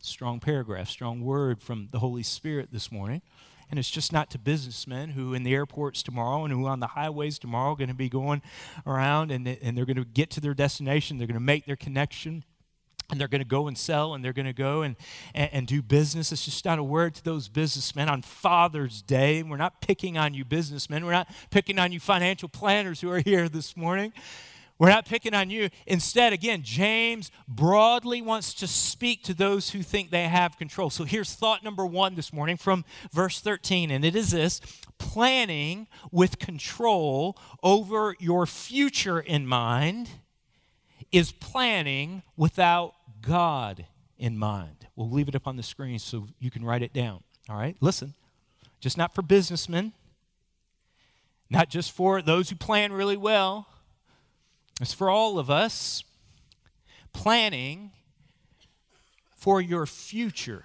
Strong 0.01 0.41
paragraph, 0.41 0.89
strong 0.89 1.23
word 1.23 1.63
from 1.63 1.89
the 1.93 1.99
Holy 1.99 2.23
Spirit 2.23 2.69
this 2.71 2.93
morning. 2.93 3.23
And 3.71 3.79
it's 3.79 3.91
just 3.91 4.13
not 4.13 4.31
to 4.31 4.39
businessmen 4.39 5.11
who 5.11 5.35
in 5.35 5.45
the 5.45 5.55
airports 5.55 6.03
tomorrow 6.03 6.45
and 6.45 6.53
who 6.53 6.67
on 6.67 6.81
the 6.81 6.89
highways 6.89 7.39
tomorrow 7.39 7.73
are 7.73 7.77
going 7.77 7.89
to 7.89 7.95
be 7.95 8.09
going 8.09 8.43
around 8.87 9.31
and, 9.31 9.49
and 9.49 9.77
they're 9.77 9.87
going 9.87 9.97
to 9.97 10.05
get 10.05 10.31
to 10.33 10.41
their 10.41 10.55
destination. 10.55 11.17
They're 11.19 11.27
going 11.27 11.35
to 11.35 11.41
make 11.41 11.65
their 11.65 11.77
connection 11.77 12.45
and 13.11 13.19
they're 13.19 13.29
going 13.29 13.43
to 13.43 13.49
go 13.49 13.67
and 13.67 13.77
sell 13.77 14.13
and 14.13 14.23
they're 14.23 14.35
going 14.35 14.47
to 14.47 14.53
go 14.53 14.83
and, 14.83 14.97
and, 15.35 15.51
and, 15.53 15.67
do 15.67 15.81
business. 15.81 16.33
It's 16.33 16.45
just 16.45 16.65
not 16.67 16.79
a 16.79 16.83
word 16.83 17.15
to 17.15 17.25
those 17.25 17.49
businessmen 17.49 18.11
on 18.11 18.21
Father's 18.21 19.01
Day. 19.01 19.43
We're 19.43 19.57
not 19.57 19.81
picking 19.81 20.19
on 20.19 20.35
you, 20.35 20.45
businessmen. 20.45 21.07
We're 21.07 21.13
not 21.13 21.29
picking 21.51 21.79
on 21.79 21.93
you, 21.93 22.01
financial 22.01 22.51
planners 22.51 23.01
who 23.01 23.11
are 23.11 23.21
here 23.21 23.49
this 23.49 23.75
morning. 23.75 24.13
We're 24.79 24.91
not 24.91 25.07
picking 25.07 25.35
on 25.35 25.51
you. 25.51 25.71
Instead, 25.87 26.33
again, 26.33 26.63
James 26.63 27.33
broadly 27.49 28.23
wants 28.23 28.55
to 28.55 28.69
speak 28.69 29.25
to 29.25 29.35
those 29.35 29.71
who 29.71 29.83
think 29.83 30.11
they 30.11 30.29
have 30.29 30.57
control. 30.57 30.89
So 30.89 31.05
here's 31.05 31.35
thought 31.35 31.65
number 31.65 31.85
one 31.85 32.15
this 32.15 32.33
morning 32.33 32.57
from 32.57 32.85
verse 33.13 33.41
13, 33.41 33.91
and 33.91 34.05
it 34.05 34.15
is 34.15 34.31
this 34.31 34.61
planning 34.99 35.89
with 36.13 36.39
control 36.39 37.37
over 37.63 38.15
your 38.21 38.47
future 38.47 39.19
in 39.19 39.47
mind 39.47 40.11
is 41.11 41.33
planning 41.33 42.23
without 42.37 42.95
God 43.21 43.87
in 44.17 44.39
mind. 44.39 44.87
We'll 44.95 45.11
leave 45.11 45.29
it 45.29 45.35
up 45.35 45.47
on 45.47 45.57
the 45.57 45.63
screen 45.63 45.99
so 45.99 46.29
you 46.39 46.51
can 46.51 46.65
write 46.65 46.83
it 46.83 46.93
down. 46.93 47.23
All 47.49 47.57
right, 47.57 47.77
listen. 47.81 48.15
Just 48.81 48.97
not 48.97 49.13
for 49.13 49.23
businessmen, 49.23 49.93
not 51.51 51.69
just 51.69 51.91
for 51.91 52.23
those 52.23 52.51
who 52.51 52.57
plan 52.57 52.93
really 52.93 53.17
well 53.17 53.67
it's 54.81 54.93
for 54.93 55.11
all 55.11 55.39
of 55.39 55.51
us 55.51 56.05
planning 57.13 57.91
for 59.35 59.61
your 59.61 59.87
future. 59.87 60.65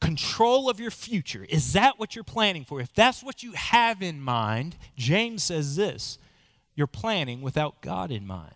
Control 0.00 0.70
of 0.70 0.80
your 0.80 0.90
future. 0.90 1.44
Is 1.48 1.74
that 1.74 1.98
what 1.98 2.14
you're 2.14 2.24
planning 2.24 2.64
for? 2.64 2.80
If 2.80 2.94
that's 2.94 3.22
what 3.22 3.42
you 3.42 3.52
have 3.52 4.00
in 4.00 4.20
mind, 4.20 4.76
James 4.96 5.42
says 5.42 5.76
this 5.76 6.18
you're 6.74 6.86
planning 6.86 7.42
without 7.42 7.82
God 7.82 8.10
in 8.10 8.26
mind. 8.26 8.54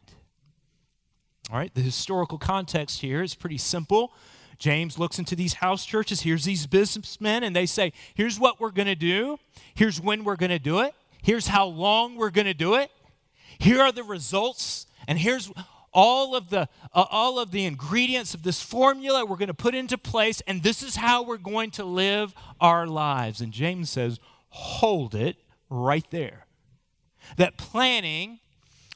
All 1.50 1.58
right, 1.58 1.74
the 1.74 1.82
historical 1.82 2.38
context 2.38 3.00
here 3.00 3.22
is 3.22 3.34
pretty 3.34 3.58
simple. 3.58 4.12
James 4.58 4.98
looks 4.98 5.18
into 5.18 5.36
these 5.36 5.54
house 5.54 5.84
churches. 5.84 6.22
Here's 6.22 6.44
these 6.44 6.66
businessmen, 6.66 7.42
and 7.42 7.54
they 7.54 7.66
say, 7.66 7.92
Here's 8.14 8.40
what 8.40 8.60
we're 8.60 8.70
going 8.70 8.86
to 8.86 8.94
do. 8.94 9.38
Here's 9.74 10.00
when 10.00 10.24
we're 10.24 10.36
going 10.36 10.50
to 10.50 10.58
do 10.58 10.80
it. 10.80 10.94
Here's 11.22 11.48
how 11.48 11.66
long 11.66 12.16
we're 12.16 12.30
going 12.30 12.46
to 12.46 12.54
do 12.54 12.74
it. 12.76 12.90
Here 13.58 13.80
are 13.80 13.92
the 13.92 14.02
results, 14.02 14.86
and 15.06 15.18
here's 15.18 15.50
all 15.92 16.34
of 16.34 16.50
the 16.50 16.68
uh, 16.92 17.04
all 17.10 17.38
of 17.38 17.52
the 17.52 17.64
ingredients 17.64 18.34
of 18.34 18.42
this 18.42 18.60
formula 18.60 19.24
we're 19.24 19.36
going 19.36 19.46
to 19.46 19.54
put 19.54 19.74
into 19.74 19.96
place 19.96 20.42
and 20.46 20.62
this 20.62 20.82
is 20.82 20.96
how 20.96 21.22
we're 21.22 21.36
going 21.36 21.70
to 21.70 21.84
live 21.84 22.34
our 22.60 22.86
lives. 22.86 23.40
And 23.40 23.52
james 23.52 23.90
says 23.90 24.18
hold 24.48 25.14
it 25.14 25.36
right 25.70 26.04
there. 26.10 26.46
That 27.36 27.56
planning 27.56 28.40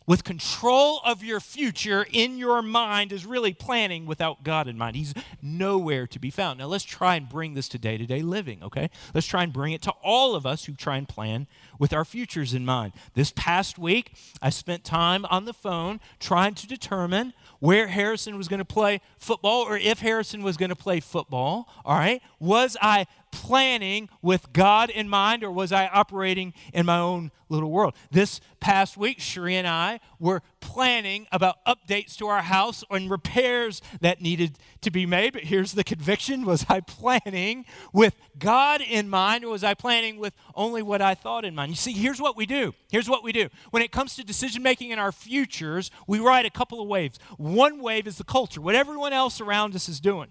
with 0.08 0.24
control 0.24 1.00
of 1.04 1.22
your 1.22 1.38
future 1.38 2.06
in 2.10 2.38
your 2.38 2.62
mind 2.62 3.12
is 3.12 3.26
really 3.26 3.52
planning 3.52 4.06
without 4.06 4.42
God 4.42 4.66
in 4.66 4.78
mind. 4.78 4.96
He's 4.96 5.12
nowhere 5.42 6.06
to 6.06 6.18
be 6.18 6.30
found. 6.30 6.58
Now, 6.58 6.66
let's 6.66 6.82
try 6.82 7.16
and 7.16 7.28
bring 7.28 7.52
this 7.52 7.68
to 7.68 7.78
day 7.78 7.98
to 7.98 8.06
day 8.06 8.22
living, 8.22 8.62
okay? 8.62 8.88
Let's 9.14 9.26
try 9.26 9.42
and 9.42 9.52
bring 9.52 9.74
it 9.74 9.82
to 9.82 9.92
all 10.02 10.34
of 10.34 10.46
us 10.46 10.64
who 10.64 10.72
try 10.72 10.96
and 10.96 11.06
plan 11.06 11.46
with 11.78 11.92
our 11.92 12.06
futures 12.06 12.54
in 12.54 12.64
mind. 12.64 12.94
This 13.12 13.32
past 13.36 13.78
week, 13.78 14.14
I 14.40 14.48
spent 14.48 14.82
time 14.82 15.26
on 15.26 15.44
the 15.44 15.52
phone 15.52 16.00
trying 16.18 16.54
to 16.54 16.66
determine 16.66 17.34
where 17.60 17.88
Harrison 17.88 18.38
was 18.38 18.48
going 18.48 18.58
to 18.58 18.64
play 18.64 19.02
football 19.18 19.62
or 19.62 19.76
if 19.76 19.98
Harrison 19.98 20.42
was 20.42 20.56
going 20.56 20.70
to 20.70 20.76
play 20.76 21.00
football, 21.00 21.68
all 21.84 21.98
right? 21.98 22.22
Was 22.40 22.78
I 22.80 23.06
planning 23.30 24.08
with 24.22 24.52
God 24.52 24.90
in 24.90 25.08
mind, 25.08 25.44
or 25.44 25.50
was 25.50 25.72
I 25.72 25.86
operating 25.86 26.54
in 26.72 26.86
my 26.86 26.98
own 26.98 27.30
little 27.48 27.70
world? 27.70 27.94
This 28.10 28.40
past 28.60 28.96
week, 28.96 29.18
Sheree 29.18 29.54
and 29.54 29.66
I 29.66 30.00
were 30.18 30.42
planning 30.60 31.26
about 31.32 31.64
updates 31.66 32.16
to 32.16 32.26
our 32.26 32.42
house 32.42 32.84
and 32.90 33.10
repairs 33.10 33.80
that 34.00 34.20
needed 34.20 34.58
to 34.82 34.90
be 34.90 35.06
made. 35.06 35.32
But 35.32 35.44
here's 35.44 35.72
the 35.72 35.84
conviction 35.84 36.44
Was 36.44 36.66
I 36.68 36.80
planning 36.80 37.64
with 37.92 38.14
God 38.38 38.80
in 38.80 39.08
mind, 39.08 39.44
or 39.44 39.50
was 39.50 39.64
I 39.64 39.74
planning 39.74 40.18
with 40.18 40.34
only 40.54 40.82
what 40.82 41.02
I 41.02 41.14
thought 41.14 41.44
in 41.44 41.54
mind? 41.54 41.70
You 41.70 41.76
see, 41.76 41.92
here's 41.92 42.20
what 42.20 42.36
we 42.36 42.46
do. 42.46 42.74
Here's 42.90 43.08
what 43.08 43.22
we 43.22 43.32
do. 43.32 43.48
When 43.70 43.82
it 43.82 43.92
comes 43.92 44.16
to 44.16 44.24
decision 44.24 44.62
making 44.62 44.90
in 44.90 44.98
our 44.98 45.12
futures, 45.12 45.90
we 46.06 46.18
ride 46.18 46.46
a 46.46 46.50
couple 46.50 46.80
of 46.80 46.88
waves. 46.88 47.18
One 47.36 47.80
wave 47.80 48.06
is 48.06 48.18
the 48.18 48.24
culture, 48.24 48.60
what 48.60 48.74
everyone 48.74 49.12
else 49.12 49.40
around 49.40 49.74
us 49.74 49.88
is 49.88 50.00
doing. 50.00 50.28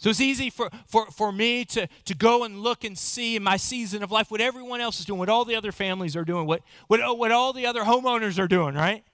So 0.00 0.08
it's 0.08 0.20
easy 0.20 0.48
for, 0.48 0.70
for, 0.86 1.10
for 1.10 1.30
me 1.30 1.66
to, 1.66 1.86
to 2.06 2.14
go 2.14 2.44
and 2.44 2.60
look 2.60 2.84
and 2.84 2.96
see 2.96 3.36
in 3.36 3.42
my 3.42 3.58
season 3.58 4.02
of 4.02 4.10
life 4.10 4.30
what 4.30 4.40
everyone 4.40 4.80
else 4.80 4.98
is 4.98 5.04
doing, 5.04 5.18
what 5.18 5.28
all 5.28 5.44
the 5.44 5.54
other 5.54 5.72
families 5.72 6.16
are 6.16 6.24
doing, 6.24 6.46
what, 6.46 6.62
what, 6.86 7.02
uh, 7.02 7.12
what 7.12 7.30
all 7.30 7.52
the 7.52 7.66
other 7.66 7.82
homeowners 7.82 8.38
are 8.38 8.48
doing, 8.48 8.74
right? 8.74 9.04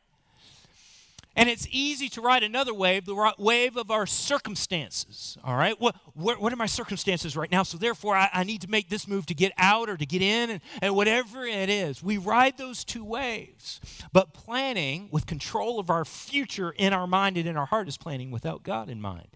And 1.35 1.49
it's 1.51 1.67
easy 1.73 2.09
to 2.11 2.21
ride 2.21 2.45
another 2.45 2.73
wave, 2.73 3.05
the 3.05 3.33
wave 3.37 3.77
of 3.77 3.91
our 3.91 4.07
circumstances. 4.07 5.37
All 5.43 5.57
right? 5.57 5.79
What, 5.81 5.97
what, 6.15 6.41
what 6.41 6.53
are 6.53 6.57
my 6.57 6.67
circumstances 6.67 7.37
right 7.37 7.51
now? 7.51 7.65
So, 7.65 7.77
therefore, 7.77 8.17
I, 8.17 8.31
I, 8.33 8.45
need 8.45 8.63
to 8.63 8.71
make 8.71 8.89
this 8.89 9.07
move 9.07 9.27
to 9.27 9.35
get 9.35 9.53
out 9.59 9.91
or 9.91 9.99
to 9.99 10.07
get 10.07 10.23
in, 10.23 10.51
and, 10.51 10.61
and 10.81 10.95
whatever 10.95 11.45
it 11.45 11.69
is. 11.69 12.03
We 12.03 12.17
ride 12.17 12.57
those 12.57 12.85
two 12.85 13.05
waves. 13.05 13.81
But 14.13 14.33
planning 14.33 15.09
with 15.11 15.27
control 15.27 15.79
of 15.79 15.91
our 15.91 16.07
future 16.07 16.71
in 16.71 16.95
our 16.95 17.07
mind 17.07 17.37
and 17.37 17.47
in 17.47 17.57
our 17.57 17.67
heart 17.67 17.87
is 17.87 17.99
planning 17.99 18.31
without 18.31 18.63
God 18.63 18.89
in 18.89 19.01
mind. 19.01 19.36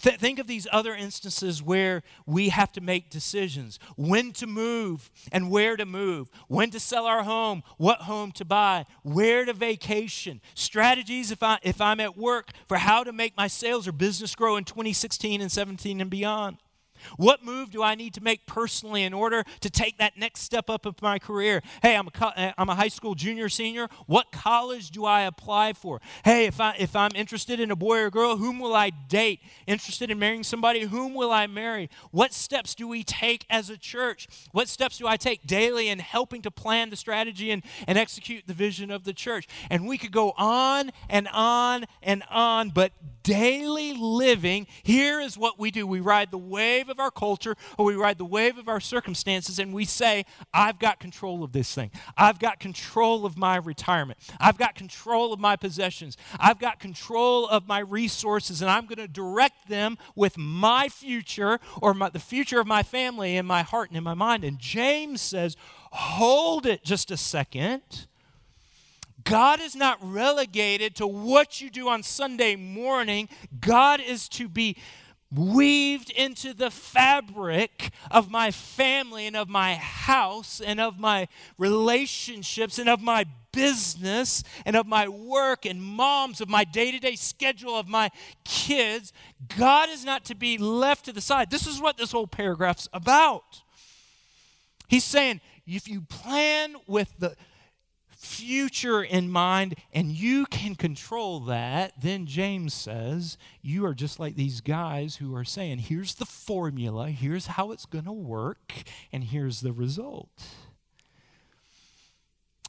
Th- 0.00 0.18
think 0.18 0.38
of 0.38 0.46
these 0.46 0.66
other 0.72 0.94
instances 0.94 1.62
where 1.62 2.02
we 2.26 2.48
have 2.48 2.72
to 2.72 2.80
make 2.80 3.10
decisions. 3.10 3.78
When 3.96 4.32
to 4.32 4.46
move 4.46 5.10
and 5.30 5.50
where 5.50 5.76
to 5.76 5.84
move, 5.86 6.30
when 6.48 6.70
to 6.70 6.80
sell 6.80 7.06
our 7.06 7.22
home, 7.22 7.62
what 7.76 8.02
home 8.02 8.32
to 8.32 8.44
buy, 8.44 8.86
where 9.02 9.44
to 9.44 9.52
vacation, 9.52 10.40
strategies 10.54 11.30
if, 11.30 11.42
I, 11.42 11.58
if 11.62 11.80
I'm 11.80 12.00
at 12.00 12.16
work 12.16 12.50
for 12.68 12.78
how 12.78 13.04
to 13.04 13.12
make 13.12 13.36
my 13.36 13.46
sales 13.46 13.86
or 13.86 13.92
business 13.92 14.34
grow 14.34 14.56
in 14.56 14.64
2016 14.64 15.40
and 15.40 15.52
17 15.52 16.00
and 16.00 16.10
beyond. 16.10 16.56
What 17.16 17.44
move 17.44 17.70
do 17.70 17.82
I 17.82 17.94
need 17.94 18.14
to 18.14 18.22
make 18.22 18.46
personally 18.46 19.02
in 19.02 19.12
order 19.12 19.44
to 19.60 19.70
take 19.70 19.98
that 19.98 20.16
next 20.16 20.42
step 20.42 20.68
up 20.68 20.86
of 20.86 21.00
my 21.02 21.18
career? 21.18 21.62
Hey, 21.82 21.96
I'm 21.96 22.08
a, 22.08 22.10
co- 22.10 22.32
uh, 22.36 22.52
I'm 22.58 22.68
a 22.68 22.74
high 22.74 22.88
school 22.88 23.14
junior, 23.14 23.48
senior. 23.48 23.88
What 24.06 24.32
college 24.32 24.90
do 24.90 25.04
I 25.04 25.22
apply 25.22 25.72
for? 25.72 26.00
Hey, 26.24 26.46
if, 26.46 26.60
I, 26.60 26.74
if 26.78 26.94
I'm 26.96 27.12
interested 27.14 27.60
in 27.60 27.70
a 27.70 27.76
boy 27.76 28.00
or 28.00 28.10
girl, 28.10 28.36
whom 28.36 28.58
will 28.58 28.74
I 28.74 28.90
date? 28.90 29.40
Interested 29.66 30.10
in 30.10 30.18
marrying 30.18 30.42
somebody, 30.42 30.82
whom 30.82 31.14
will 31.14 31.30
I 31.30 31.46
marry? 31.46 31.90
What 32.10 32.32
steps 32.32 32.74
do 32.74 32.86
we 32.86 33.02
take 33.02 33.46
as 33.48 33.70
a 33.70 33.76
church? 33.76 34.28
What 34.52 34.68
steps 34.68 34.98
do 34.98 35.06
I 35.06 35.16
take 35.16 35.46
daily 35.46 35.88
in 35.88 35.98
helping 35.98 36.42
to 36.42 36.50
plan 36.50 36.90
the 36.90 36.96
strategy 36.96 37.50
and, 37.50 37.62
and 37.86 37.98
execute 37.98 38.44
the 38.46 38.54
vision 38.54 38.90
of 38.90 39.04
the 39.04 39.12
church? 39.12 39.46
And 39.70 39.86
we 39.86 39.98
could 39.98 40.12
go 40.12 40.32
on 40.36 40.90
and 41.08 41.28
on 41.32 41.84
and 42.02 42.22
on, 42.30 42.70
but 42.70 42.92
daily 43.22 43.94
living, 43.94 44.66
here 44.82 45.20
is 45.20 45.36
what 45.38 45.58
we 45.58 45.70
do 45.70 45.86
we 45.86 46.00
ride 46.00 46.30
the 46.30 46.38
wave 46.38 46.88
of 46.90 47.00
our 47.00 47.10
culture 47.10 47.56
or 47.78 47.84
we 47.86 47.94
ride 47.94 48.18
the 48.18 48.24
wave 48.24 48.58
of 48.58 48.68
our 48.68 48.80
circumstances 48.80 49.58
and 49.58 49.72
we 49.72 49.84
say, 49.84 50.24
I've 50.52 50.78
got 50.78 51.00
control 51.00 51.44
of 51.44 51.52
this 51.52 51.74
thing. 51.74 51.90
I've 52.16 52.38
got 52.38 52.60
control 52.60 53.24
of 53.24 53.38
my 53.38 53.56
retirement. 53.56 54.18
I've 54.38 54.58
got 54.58 54.74
control 54.74 55.32
of 55.32 55.40
my 55.40 55.56
possessions. 55.56 56.16
I've 56.38 56.58
got 56.58 56.80
control 56.80 57.48
of 57.48 57.66
my 57.66 57.80
resources 57.80 58.62
and 58.62 58.70
I'm 58.70 58.86
going 58.86 58.98
to 58.98 59.08
direct 59.08 59.68
them 59.68 59.98
with 60.14 60.36
my 60.36 60.88
future 60.88 61.60
or 61.80 61.94
my, 61.94 62.08
the 62.08 62.18
future 62.18 62.60
of 62.60 62.66
my 62.66 62.82
family 62.82 63.36
in 63.36 63.46
my 63.46 63.62
heart 63.62 63.90
and 63.90 63.96
in 63.96 64.04
my 64.04 64.14
mind. 64.14 64.44
And 64.44 64.58
James 64.58 65.20
says, 65.20 65.56
hold 65.92 66.66
it 66.66 66.84
just 66.84 67.10
a 67.10 67.16
second. 67.16 68.06
God 69.24 69.60
is 69.60 69.76
not 69.76 69.98
relegated 70.02 70.96
to 70.96 71.06
what 71.06 71.60
you 71.60 71.70
do 71.70 71.88
on 71.88 72.02
Sunday 72.02 72.56
morning. 72.56 73.28
God 73.60 74.00
is 74.00 74.28
to 74.30 74.48
be 74.48 74.76
weaved 75.32 76.10
into 76.10 76.52
the 76.52 76.70
fabric 76.70 77.90
of 78.10 78.30
my 78.30 78.50
family 78.50 79.26
and 79.26 79.36
of 79.36 79.48
my 79.48 79.76
house 79.76 80.60
and 80.60 80.80
of 80.80 80.98
my 80.98 81.28
relationships 81.56 82.78
and 82.78 82.88
of 82.88 83.00
my 83.00 83.24
business 83.52 84.42
and 84.64 84.76
of 84.76 84.86
my 84.86 85.08
work 85.08 85.66
and 85.66 85.82
moms, 85.82 86.40
of 86.40 86.48
my 86.48 86.64
day 86.64 86.90
to 86.90 86.98
day 86.98 87.14
schedule 87.14 87.76
of 87.76 87.88
my 87.88 88.10
kids. 88.44 89.12
God 89.56 89.88
is 89.88 90.04
not 90.04 90.24
to 90.26 90.34
be 90.34 90.58
left 90.58 91.04
to 91.04 91.12
the 91.12 91.20
side. 91.20 91.50
This 91.50 91.66
is 91.66 91.80
what 91.80 91.96
this 91.96 92.12
whole 92.12 92.26
paragraph's 92.26 92.88
about. 92.92 93.62
He's 94.88 95.04
saying, 95.04 95.40
if 95.66 95.88
you 95.88 96.00
plan 96.00 96.74
with 96.88 97.12
the 97.18 97.36
future 98.20 99.02
in 99.02 99.30
mind 99.30 99.74
and 99.94 100.12
you 100.12 100.44
can 100.44 100.74
control 100.74 101.40
that, 101.40 101.92
then 102.02 102.26
James 102.26 102.74
says 102.74 103.38
you 103.62 103.86
are 103.86 103.94
just 103.94 104.20
like 104.20 104.36
these 104.36 104.60
guys 104.60 105.16
who 105.16 105.34
are 105.34 105.44
saying, 105.44 105.78
here's 105.78 106.14
the 106.14 106.26
formula, 106.26 107.08
here's 107.08 107.46
how 107.46 107.72
it's 107.72 107.86
going 107.86 108.04
to 108.04 108.12
work, 108.12 108.72
and 109.10 109.24
here's 109.24 109.62
the 109.62 109.72
result. 109.72 110.28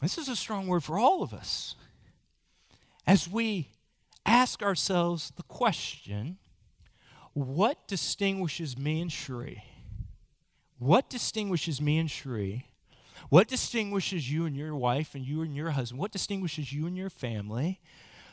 This 0.01 0.17
is 0.17 0.29
a 0.29 0.37
strong 0.37 0.67
word 0.67 0.85
for 0.85 0.97
all 0.97 1.21
of 1.21 1.33
us. 1.33 1.75
As 3.05 3.29
we 3.29 3.71
ask 4.25 4.63
ourselves 4.63 5.33
the 5.35 5.43
question, 5.43 6.37
what 7.33 7.87
distinguishes 7.87 8.77
me 8.77 9.01
and 9.01 9.11
Sheree? 9.11 9.63
What 10.79 11.09
distinguishes 11.09 11.81
me 11.81 11.97
and 11.97 12.09
Sheree 12.09 12.63
what 13.31 13.47
distinguishes 13.47 14.29
you 14.29 14.45
and 14.45 14.57
your 14.57 14.75
wife 14.75 15.15
and 15.15 15.25
you 15.25 15.41
and 15.41 15.55
your 15.55 15.69
husband? 15.69 16.01
What 16.01 16.11
distinguishes 16.11 16.73
you 16.73 16.85
and 16.85 16.97
your 16.97 17.09
family 17.09 17.79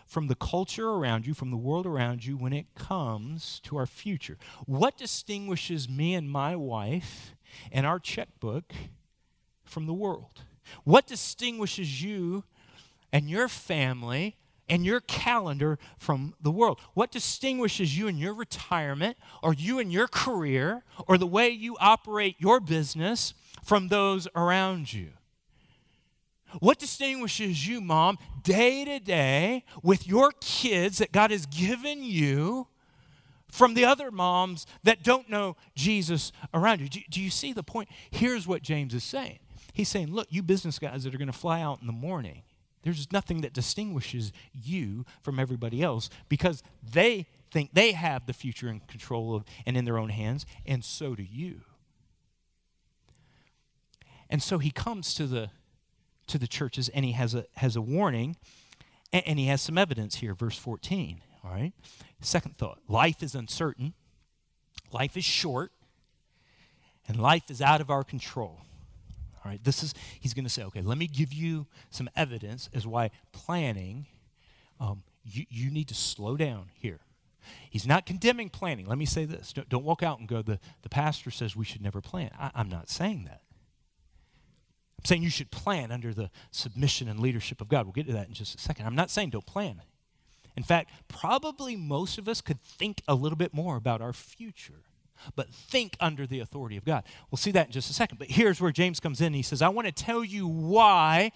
from 0.09 0.27
the 0.27 0.35
culture 0.35 0.89
around 0.89 1.25
you, 1.25 1.35
from 1.35 1.53
the 1.53 1.57
world 1.57 1.87
around 1.87 2.25
you 2.25 2.37
when 2.37 2.53
it 2.53 2.75
comes 2.75 3.61
to 3.61 3.77
our 3.77 3.87
future? 3.87 4.37
What 4.67 4.99
distinguishes 4.99 5.89
me 5.89 6.15
and 6.15 6.29
my 6.29 6.57
wife 6.57 7.37
and 7.71 7.87
our 7.87 8.01
checkbook 8.01 8.73
from 9.65 9.87
the 9.87 9.95
world? 9.95 10.43
What 10.83 11.07
distinguishes 11.07 12.03
you 12.03 12.43
and 13.13 13.31
your 13.31 13.47
family 13.47 14.37
and 14.69 14.85
your 14.85 15.01
calendar 15.01 15.79
from 15.99 16.35
the 16.41 16.51
world? 16.51 16.81
What 16.95 17.11
distinguishes 17.11 17.97
you 17.97 18.09
in 18.09 18.19
your 18.19 18.35
retirement 18.35 19.17
or 19.43 19.55
you 19.55 19.79
in 19.79 19.91
your 19.91 20.09
career 20.09 20.85
or 21.07 21.19
the 21.19 21.27
way 21.27 21.49
you 21.49 21.77
operate 21.81 22.37
your 22.39 22.61
business 22.61 23.35
from 23.63 23.89
those 23.89 24.29
around 24.35 24.93
you? 24.93 25.11
What 26.61 26.79
distinguishes 26.79 27.67
you, 27.67 27.81
mom, 27.81 28.19
day 28.43 28.85
to 28.85 28.99
day 28.99 29.65
with 29.83 30.07
your 30.07 30.33
kids 30.41 30.99
that 30.99 31.13
God 31.13 31.31
has 31.31 31.45
given 31.47 32.03
you 32.03 32.69
from 33.51 33.75
the 33.75 33.85
other 33.85 34.11
moms 34.11 34.67
that 34.83 35.03
don't 35.03 35.29
know 35.29 35.57
Jesus 35.75 36.33
around 36.55 36.81
you? 36.81 36.89
Do, 36.89 37.01
do, 37.11 37.21
you 37.21 37.31
see 37.31 37.53
the 37.53 37.63
point? 37.63 37.89
Here's 38.11 38.47
what 38.47 38.63
James 38.63 38.95
is 38.95 39.05
saying 39.05 39.39
He's 39.73 39.89
saying, 39.89 40.11
Look, 40.13 40.29
you 40.31 40.43
business 40.43 40.79
guys 40.79 41.05
that 41.05 41.15
are 41.15 41.19
going 41.19 41.31
to 41.31 41.39
fly 41.39 41.61
out 41.61 41.81
in 41.81 41.87
the 41.87 41.93
morning, 41.93 42.43
there's 42.89 43.13
nothing 43.13 43.43
that 43.43 43.53
distinguishes 43.53 44.33
you 44.53 45.05
from 45.23 45.39
everybody 45.39 45.83
else 45.83 46.09
because 46.29 46.63
they 46.83 47.27
think 47.51 47.71
they 47.75 47.93
have 47.93 48.27
the 48.27 48.33
future 48.33 48.69
in 48.69 48.81
control 48.81 49.35
of 49.35 49.45
and 49.67 49.77
in 49.77 49.85
their 49.85 49.99
own 49.99 50.09
hands, 50.09 50.47
and 50.65 50.83
so 50.83 51.15
do 51.15 51.23
you. 51.23 51.61
And 54.31 54.43
so 54.43 54.59
he 54.59 54.71
comes 54.71 55.15
to 55.15 55.27
the 55.27 55.51
to 56.29 56.39
the 56.39 56.47
churches 56.47 56.91
and 56.91 57.05
he 57.05 57.13
has 57.13 57.35
a 57.35 57.45
has 57.57 57.77
a 57.77 57.81
warning 57.81 58.37
and, 59.13 59.27
and 59.27 59.39
he 59.39 59.47
has 59.47 59.63
some 59.63 59.79
evidence 59.79 60.17
here, 60.17 60.35
verse 60.35 60.59
14. 60.59 61.23
All 61.45 61.51
right. 61.51 61.73
Second 62.21 62.57
thought 62.57 62.79
life 62.89 63.23
is 63.23 63.35
uncertain, 63.35 63.93
life 64.93 65.17
is 65.17 65.25
short, 65.25 65.73
and 67.07 67.21
life 67.21 67.51
is 67.51 67.61
out 67.61 67.81
of 67.83 67.91
our 67.91 68.05
control. 68.05 68.61
All 69.49 69.53
right, 69.53 69.65
this 69.65 69.83
is, 69.83 69.95
he's 70.21 70.35
going 70.35 70.45
to 70.45 70.51
say, 70.51 70.63
okay, 70.65 70.83
let 70.83 70.99
me 70.99 71.07
give 71.07 71.33
you 71.33 71.67
some 71.89 72.11
evidence 72.15 72.69
as 72.75 72.87
why 72.87 73.11
planning, 73.33 74.05
um, 74.79 75.03
you, 75.25 75.47
you 75.49 75.71
need 75.71 75.89
to 75.89 75.95
slow 75.95 76.37
down 76.37 76.67
here. 76.75 77.01
He's 77.71 77.87
not 77.87 78.05
condemning 78.05 78.51
planning. 78.51 78.85
Let 78.85 78.99
me 78.99 79.07
say 79.07 79.25
this. 79.25 79.55
Don't, 79.55 79.67
don't 79.71 79.85
walk 79.85 80.03
out 80.03 80.19
and 80.19 80.29
go, 80.29 80.43
the, 80.43 80.61
the 80.83 80.91
pastor 80.91 81.31
says 81.31 81.57
we 81.57 81.65
should 81.65 81.81
never 81.81 82.03
plan. 82.03 82.31
I, 82.39 82.51
I'm 82.55 82.69
not 82.69 82.91
saying 82.91 83.25
that. 83.25 83.41
I'm 84.99 85.07
saying 85.07 85.23
you 85.23 85.31
should 85.31 85.51
plan 85.51 85.91
under 85.91 86.13
the 86.13 86.31
submission 86.51 87.09
and 87.09 87.19
leadership 87.19 87.63
of 87.63 87.71
God. 87.71 87.87
We'll 87.87 87.95
get 87.95 88.07
to 88.09 88.13
that 88.13 88.29
in 88.29 88.35
just 88.35 88.55
a 88.55 88.59
second. 88.59 88.85
I'm 88.85 88.95
not 88.95 89.09
saying 89.09 89.31
don't 89.31 89.47
plan. 89.47 89.81
In 90.59 90.63
fact, 90.63 90.91
probably 91.09 91.75
most 91.75 92.19
of 92.19 92.29
us 92.29 92.43
could 92.43 92.63
think 92.63 93.01
a 93.09 93.15
little 93.15 93.39
bit 93.39 93.55
more 93.55 93.77
about 93.77 94.03
our 94.03 94.13
future, 94.13 94.83
but 95.37 95.51
think 95.51 95.97
under 96.01 96.27
the 96.27 96.41
authority 96.41 96.77
of 96.77 96.85
God. 96.85 97.05
We'll 97.31 97.39
see 97.39 97.51
that 97.53 97.67
in 97.67 97.73
just 97.73 97.91
a 97.91 97.95
second. 97.95 98.19
But 98.19 98.31
here's 98.31 98.61
where 98.61 98.73
James 98.73 99.01
comes 99.01 99.21
in. 99.21 99.33
He 99.33 99.43
says, 99.43 99.63
I 99.63 99.69
want 99.69 99.87
to 99.87 99.93
tell 99.93 100.25
you 100.25 100.47
why. 100.47 101.33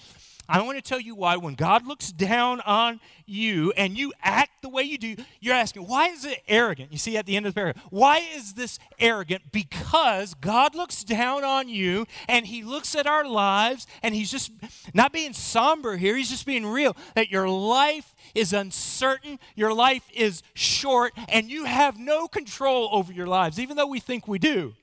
I 0.49 0.61
want 0.62 0.76
to 0.76 0.82
tell 0.82 1.00
you 1.00 1.14
why 1.14 1.37
when 1.37 1.54
God 1.54 1.87
looks 1.87 2.11
down 2.11 2.61
on 2.62 3.00
you 3.26 3.72
and 3.76 3.96
you 3.96 4.12
act 4.22 4.62
the 4.62 4.68
way 4.68 4.82
you 4.82 4.99
do, 4.99 5.16
you're 5.40 5.54
asking, 5.54 5.84
why 5.87 6.08
is 6.08 6.25
it 6.25 6.42
arrogant? 6.49 6.92
You 6.92 6.99
see 6.99 7.16
at 7.16 7.26
the 7.26 7.37
end 7.37 7.46
of 7.46 7.54
the 7.54 7.58
paragraph, 7.58 7.84
why 7.90 8.18
is 8.34 8.54
this 8.54 8.78
arrogant? 8.99 9.52
Because 9.52 10.34
God 10.34 10.75
looks 10.75 11.04
down 11.04 11.44
on 11.44 11.68
you 11.68 12.06
and 12.28 12.46
He 12.46 12.62
looks 12.62 12.94
at 12.94 13.06
our 13.06 13.25
lives 13.25 13.87
and 14.02 14.14
He's 14.14 14.30
just 14.30 14.50
not 14.92 15.12
being 15.12 15.32
somber 15.32 15.96
here, 15.96 16.16
He's 16.16 16.30
just 16.30 16.46
being 16.46 16.66
real 16.66 16.96
that 17.14 17.30
your 17.30 17.49
life 17.49 18.14
is 18.34 18.52
uncertain, 18.52 19.38
your 19.54 19.72
life 19.72 20.06
is 20.12 20.42
short, 20.54 21.12
and 21.28 21.50
you 21.50 21.64
have 21.64 21.99
no 21.99 22.26
control 22.26 22.88
over 22.92 23.12
your 23.12 23.26
lives, 23.26 23.58
even 23.61 23.76
though 23.76 23.87
we 23.87 24.00
think 24.00 24.26
we 24.26 24.38
do. 24.38 24.75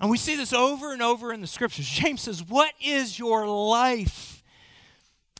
And 0.00 0.10
we 0.10 0.16
see 0.16 0.34
this 0.34 0.52
over 0.52 0.92
and 0.92 1.02
over 1.02 1.32
in 1.32 1.40
the 1.40 1.46
scriptures. 1.46 1.86
James 1.88 2.22
says, 2.22 2.42
What 2.42 2.72
is 2.82 3.18
your 3.18 3.46
life? 3.46 4.42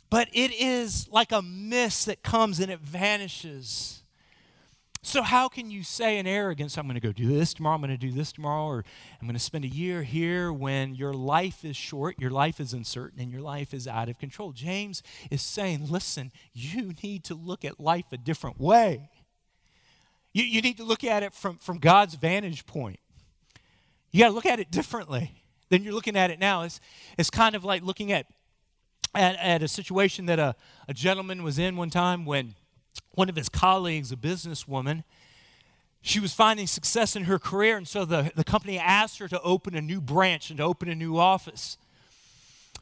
But 0.09 0.27
it 0.33 0.51
is 0.51 1.07
like 1.09 1.31
a 1.31 1.41
mist 1.41 2.05
that 2.07 2.21
comes 2.21 2.59
and 2.59 2.69
it 2.69 2.81
vanishes. 2.81 4.01
So, 5.03 5.23
how 5.23 5.47
can 5.47 5.71
you 5.71 5.83
say 5.83 6.19
in 6.19 6.27
arrogance, 6.27 6.77
I'm 6.77 6.85
going 6.85 6.93
to 6.93 7.01
go 7.01 7.11
do 7.11 7.27
this 7.27 7.55
tomorrow, 7.55 7.73
I'm 7.73 7.81
going 7.81 7.89
to 7.89 7.97
do 7.97 8.11
this 8.11 8.31
tomorrow, 8.31 8.65
or 8.65 8.85
I'm 9.19 9.27
going 9.27 9.33
to 9.33 9.39
spend 9.39 9.65
a 9.65 9.69
year 9.69 10.03
here 10.03 10.53
when 10.53 10.93
your 10.93 11.13
life 11.13 11.65
is 11.65 11.75
short, 11.75 12.19
your 12.19 12.29
life 12.29 12.59
is 12.59 12.71
uncertain, 12.73 13.19
and 13.19 13.31
your 13.31 13.41
life 13.41 13.73
is 13.73 13.87
out 13.87 14.09
of 14.09 14.19
control? 14.19 14.51
James 14.51 15.01
is 15.31 15.41
saying, 15.41 15.87
listen, 15.89 16.31
you 16.53 16.93
need 17.01 17.23
to 17.23 17.33
look 17.33 17.65
at 17.65 17.79
life 17.79 18.05
a 18.11 18.17
different 18.17 18.59
way. 18.59 19.09
You, 20.33 20.43
you 20.43 20.61
need 20.61 20.77
to 20.77 20.83
look 20.83 21.03
at 21.03 21.23
it 21.23 21.33
from, 21.33 21.57
from 21.57 21.79
God's 21.79 22.13
vantage 22.13 22.67
point. 22.67 22.99
You 24.11 24.19
got 24.19 24.29
to 24.29 24.33
look 24.33 24.45
at 24.45 24.59
it 24.59 24.71
differently 24.71 25.43
than 25.69 25.83
you're 25.83 25.93
looking 25.93 26.17
at 26.17 26.31
it 26.31 26.39
now. 26.39 26.63
It's, 26.63 26.79
it's 27.17 27.29
kind 27.29 27.55
of 27.55 27.63
like 27.63 27.81
looking 27.83 28.11
at, 28.11 28.27
at, 29.15 29.37
at 29.37 29.63
a 29.63 29.67
situation 29.67 30.25
that 30.25 30.39
a, 30.39 30.55
a 30.87 30.93
gentleman 30.93 31.43
was 31.43 31.57
in 31.57 31.77
one 31.77 31.89
time 31.89 32.25
when 32.25 32.55
one 33.11 33.29
of 33.29 33.35
his 33.35 33.49
colleagues, 33.49 34.11
a 34.11 34.17
businesswoman, 34.17 35.03
she 36.01 36.19
was 36.19 36.33
finding 36.33 36.67
success 36.67 37.15
in 37.15 37.25
her 37.25 37.37
career, 37.37 37.77
and 37.77 37.87
so 37.87 38.05
the, 38.05 38.31
the 38.35 38.43
company 38.43 38.79
asked 38.79 39.19
her 39.19 39.27
to 39.27 39.39
open 39.41 39.75
a 39.75 39.81
new 39.81 40.01
branch 40.01 40.49
and 40.49 40.57
to 40.57 40.63
open 40.63 40.89
a 40.89 40.95
new 40.95 41.17
office. 41.17 41.77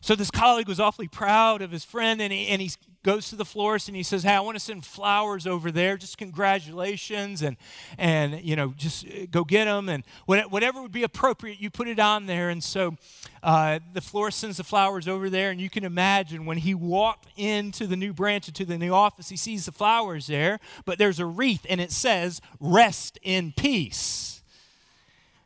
So 0.02 0.16
this 0.16 0.32
colleague 0.32 0.68
was 0.68 0.80
awfully 0.80 1.08
proud 1.08 1.62
of 1.62 1.72
his 1.72 1.84
friend, 1.84 2.22
and 2.22 2.32
he, 2.32 2.48
and 2.48 2.62
he 2.62 2.72
goes 3.04 3.30
to 3.30 3.36
the 3.36 3.46
florist 3.46 3.88
and 3.88 3.96
he 3.96 4.04
says, 4.04 4.24
"Hey, 4.24 4.34
I 4.34 4.40
want 4.40 4.56
to 4.56 4.64
send 4.64 4.86
flowers 4.86 5.46
over 5.46 5.72
there. 5.72 5.98
Just 5.98 6.18
congratulations, 6.18 7.42
and 7.42 7.58
and 7.98 8.42
you 8.42 8.56
know, 8.56 8.74
just 8.78 9.06
uh, 9.06 9.26
go 9.30 9.44
get 9.44 9.66
them, 9.66 9.90
and 9.90 10.04
whatever 10.26 10.82
would 10.82 10.92
be 10.92 11.04
appropriate, 11.04 11.60
you 11.60 11.70
put 11.70 11.88
it 11.88 12.00
on 12.00 12.28
there." 12.28 12.50
And 12.50 12.64
so 12.64 12.96
uh, 13.44 13.80
the 13.94 14.02
florist 14.02 14.40
sends 14.40 14.58
the 14.58 14.64
flowers 14.64 15.08
over 15.08 15.30
there, 15.30 15.52
and 15.52 15.60
you 15.60 15.70
can 15.70 15.84
imagine 15.84 16.46
when 16.46 16.58
he 16.58 16.74
walked 16.74 17.28
into 17.38 17.86
the 17.86 17.98
new 17.98 18.14
branch 18.14 18.48
into 18.48 18.66
the 18.66 18.78
new 18.78 18.94
office, 18.94 19.30
he 19.30 19.38
sees 19.38 19.66
the 19.66 19.72
flowers 19.72 20.28
there, 20.28 20.60
but 20.86 20.98
there's 20.98 21.20
a 21.20 21.26
wreath, 21.26 21.66
and 21.70 21.82
it 21.82 21.92
says, 21.92 22.42
"Rest 22.60 23.20
in 23.22 23.54
peace." 23.56 24.42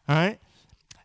All 0.08 0.16
right. 0.16 0.40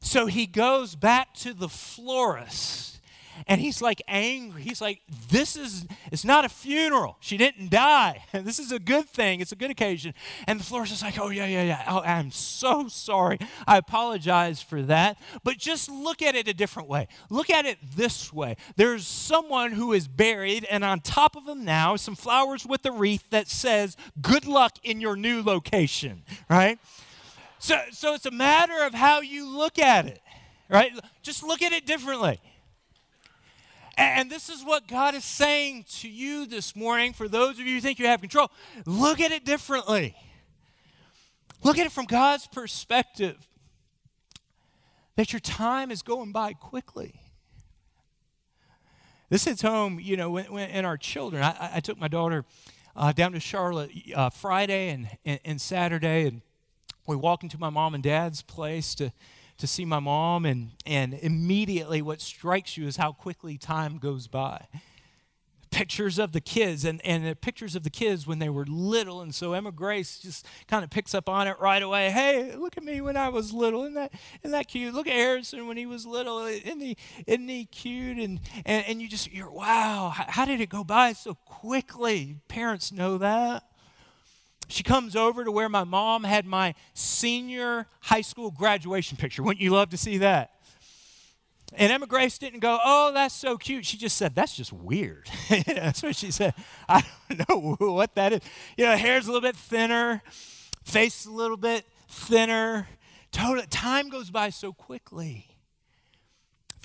So 0.00 0.26
he 0.26 0.46
goes 0.46 0.94
back 0.94 1.34
to 1.36 1.52
the 1.52 1.68
florist 1.68 2.97
and 3.46 3.60
he's 3.60 3.80
like 3.80 4.02
angry. 4.08 4.62
He's 4.62 4.80
like, 4.80 5.02
This 5.30 5.56
is, 5.56 5.86
it's 6.10 6.24
not 6.24 6.44
a 6.44 6.48
funeral. 6.48 7.16
She 7.20 7.36
didn't 7.36 7.70
die. 7.70 8.24
this 8.32 8.58
is 8.58 8.72
a 8.72 8.78
good 8.78 9.08
thing. 9.08 9.40
It's 9.40 9.52
a 9.52 9.56
good 9.56 9.70
occasion. 9.70 10.14
And 10.46 10.60
the 10.60 10.64
florist 10.64 10.92
is 10.92 11.02
like, 11.02 11.18
Oh, 11.18 11.30
yeah, 11.30 11.46
yeah, 11.46 11.62
yeah. 11.62 11.84
Oh, 11.88 12.00
I'm 12.00 12.30
so 12.30 12.88
sorry. 12.88 13.38
I 13.66 13.76
apologize 13.76 14.62
for 14.62 14.82
that. 14.82 15.18
But 15.44 15.58
just 15.58 15.90
look 15.90 16.22
at 16.22 16.34
it 16.34 16.48
a 16.48 16.54
different 16.54 16.88
way. 16.88 17.08
Look 17.30 17.50
at 17.50 17.66
it 17.66 17.78
this 17.96 18.32
way 18.32 18.56
there's 18.76 19.06
someone 19.06 19.72
who 19.72 19.92
is 19.92 20.08
buried, 20.08 20.66
and 20.70 20.84
on 20.84 21.00
top 21.00 21.36
of 21.36 21.46
him 21.46 21.64
now, 21.64 21.96
some 21.96 22.14
flowers 22.14 22.66
with 22.66 22.84
a 22.86 22.92
wreath 22.92 23.28
that 23.30 23.48
says, 23.48 23.96
Good 24.20 24.46
luck 24.46 24.76
in 24.82 25.00
your 25.00 25.16
new 25.16 25.42
location, 25.42 26.22
right? 26.50 26.78
So, 27.58 27.80
so 27.90 28.14
it's 28.14 28.26
a 28.26 28.30
matter 28.30 28.84
of 28.84 28.94
how 28.94 29.20
you 29.20 29.48
look 29.48 29.78
at 29.78 30.06
it, 30.06 30.20
right? 30.68 30.92
Just 31.22 31.42
look 31.42 31.60
at 31.62 31.72
it 31.72 31.86
differently. 31.86 32.40
And 33.98 34.30
this 34.30 34.48
is 34.48 34.64
what 34.64 34.86
God 34.86 35.16
is 35.16 35.24
saying 35.24 35.84
to 35.98 36.08
you 36.08 36.46
this 36.46 36.76
morning 36.76 37.12
for 37.12 37.26
those 37.26 37.58
of 37.58 37.66
you 37.66 37.74
who 37.74 37.80
think 37.80 37.98
you 37.98 38.06
have 38.06 38.20
control. 38.20 38.48
Look 38.86 39.20
at 39.20 39.32
it 39.32 39.44
differently. 39.44 40.14
Look 41.64 41.78
at 41.78 41.86
it 41.86 41.90
from 41.90 42.04
God's 42.04 42.46
perspective 42.46 43.36
that 45.16 45.32
your 45.32 45.40
time 45.40 45.90
is 45.90 46.02
going 46.02 46.30
by 46.30 46.52
quickly. 46.52 47.20
This 49.30 49.44
hits 49.44 49.62
home, 49.62 49.98
you 50.00 50.16
know, 50.16 50.30
when, 50.30 50.44
when 50.44 50.70
in 50.70 50.84
our 50.84 50.96
children. 50.96 51.42
I, 51.42 51.70
I 51.74 51.80
took 51.80 51.98
my 51.98 52.06
daughter 52.06 52.44
uh, 52.94 53.10
down 53.10 53.32
to 53.32 53.40
Charlotte 53.40 53.90
uh, 54.14 54.30
Friday 54.30 54.90
and, 54.90 55.08
and, 55.24 55.40
and 55.44 55.60
Saturday, 55.60 56.28
and 56.28 56.40
we 57.08 57.16
walked 57.16 57.42
into 57.42 57.58
my 57.58 57.68
mom 57.68 57.94
and 57.94 58.02
dad's 58.02 58.42
place 58.42 58.94
to 58.94 59.12
to 59.58 59.66
see 59.66 59.84
my 59.84 60.00
mom, 60.00 60.46
and, 60.46 60.70
and 60.86 61.14
immediately 61.14 62.00
what 62.00 62.20
strikes 62.20 62.76
you 62.76 62.86
is 62.86 62.96
how 62.96 63.12
quickly 63.12 63.58
time 63.58 63.98
goes 63.98 64.26
by. 64.26 64.66
Pictures 65.70 66.18
of 66.18 66.32
the 66.32 66.40
kids 66.40 66.86
and, 66.86 67.04
and 67.04 67.38
pictures 67.42 67.76
of 67.76 67.82
the 67.82 67.90
kids 67.90 68.26
when 68.26 68.38
they 68.38 68.48
were 68.48 68.64
little. 68.66 69.20
And 69.20 69.34
so 69.34 69.52
Emma 69.52 69.70
Grace 69.70 70.18
just 70.18 70.46
kind 70.66 70.82
of 70.82 70.88
picks 70.88 71.14
up 71.14 71.28
on 71.28 71.46
it 71.46 71.60
right 71.60 71.82
away. 71.82 72.10
Hey, 72.10 72.56
look 72.56 72.78
at 72.78 72.82
me 72.82 73.02
when 73.02 73.18
I 73.18 73.28
was 73.28 73.52
little. 73.52 73.82
Isn't 73.82 73.94
that, 73.94 74.12
isn't 74.42 74.52
that 74.52 74.68
cute? 74.68 74.94
Look 74.94 75.06
at 75.06 75.12
Harrison 75.12 75.68
when 75.68 75.76
he 75.76 75.84
was 75.84 76.06
little. 76.06 76.46
Isn't 76.46 76.80
he, 76.80 76.96
isn't 77.26 77.48
he 77.48 77.66
cute? 77.66 78.16
And, 78.16 78.40
and, 78.64 78.86
and 78.86 79.02
you 79.02 79.08
just, 79.08 79.30
you're, 79.30 79.50
wow, 79.50 80.10
how 80.14 80.46
did 80.46 80.62
it 80.62 80.70
go 80.70 80.84
by 80.84 81.12
so 81.12 81.34
quickly? 81.34 82.38
Parents 82.48 82.90
know 82.90 83.18
that. 83.18 83.67
She 84.68 84.82
comes 84.82 85.16
over 85.16 85.44
to 85.44 85.50
where 85.50 85.68
my 85.68 85.84
mom 85.84 86.24
had 86.24 86.46
my 86.46 86.74
senior 86.92 87.86
high 88.00 88.20
school 88.20 88.50
graduation 88.50 89.16
picture. 89.16 89.42
Wouldn't 89.42 89.62
you 89.62 89.70
love 89.70 89.90
to 89.90 89.96
see 89.96 90.18
that? 90.18 90.52
And 91.74 91.92
Emma 91.92 92.06
Grace 92.06 92.38
didn't 92.38 92.60
go, 92.60 92.78
Oh, 92.82 93.12
that's 93.12 93.34
so 93.34 93.56
cute. 93.56 93.84
She 93.84 93.96
just 93.96 94.16
said, 94.16 94.34
That's 94.34 94.54
just 94.54 94.72
weird. 94.72 95.30
that's 95.66 96.02
what 96.02 96.16
she 96.16 96.30
said. 96.30 96.54
I 96.88 97.04
don't 97.28 97.80
know 97.80 97.92
what 97.92 98.14
that 98.14 98.32
is. 98.34 98.40
You 98.76 98.86
know, 98.86 98.96
hair's 98.96 99.26
a 99.26 99.32
little 99.32 99.46
bit 99.46 99.56
thinner, 99.56 100.22
face 100.84 101.26
a 101.26 101.30
little 101.30 101.56
bit 101.56 101.84
thinner. 102.08 102.88
Total, 103.32 103.64
time 103.68 104.08
goes 104.08 104.30
by 104.30 104.50
so 104.50 104.72
quickly. 104.72 105.48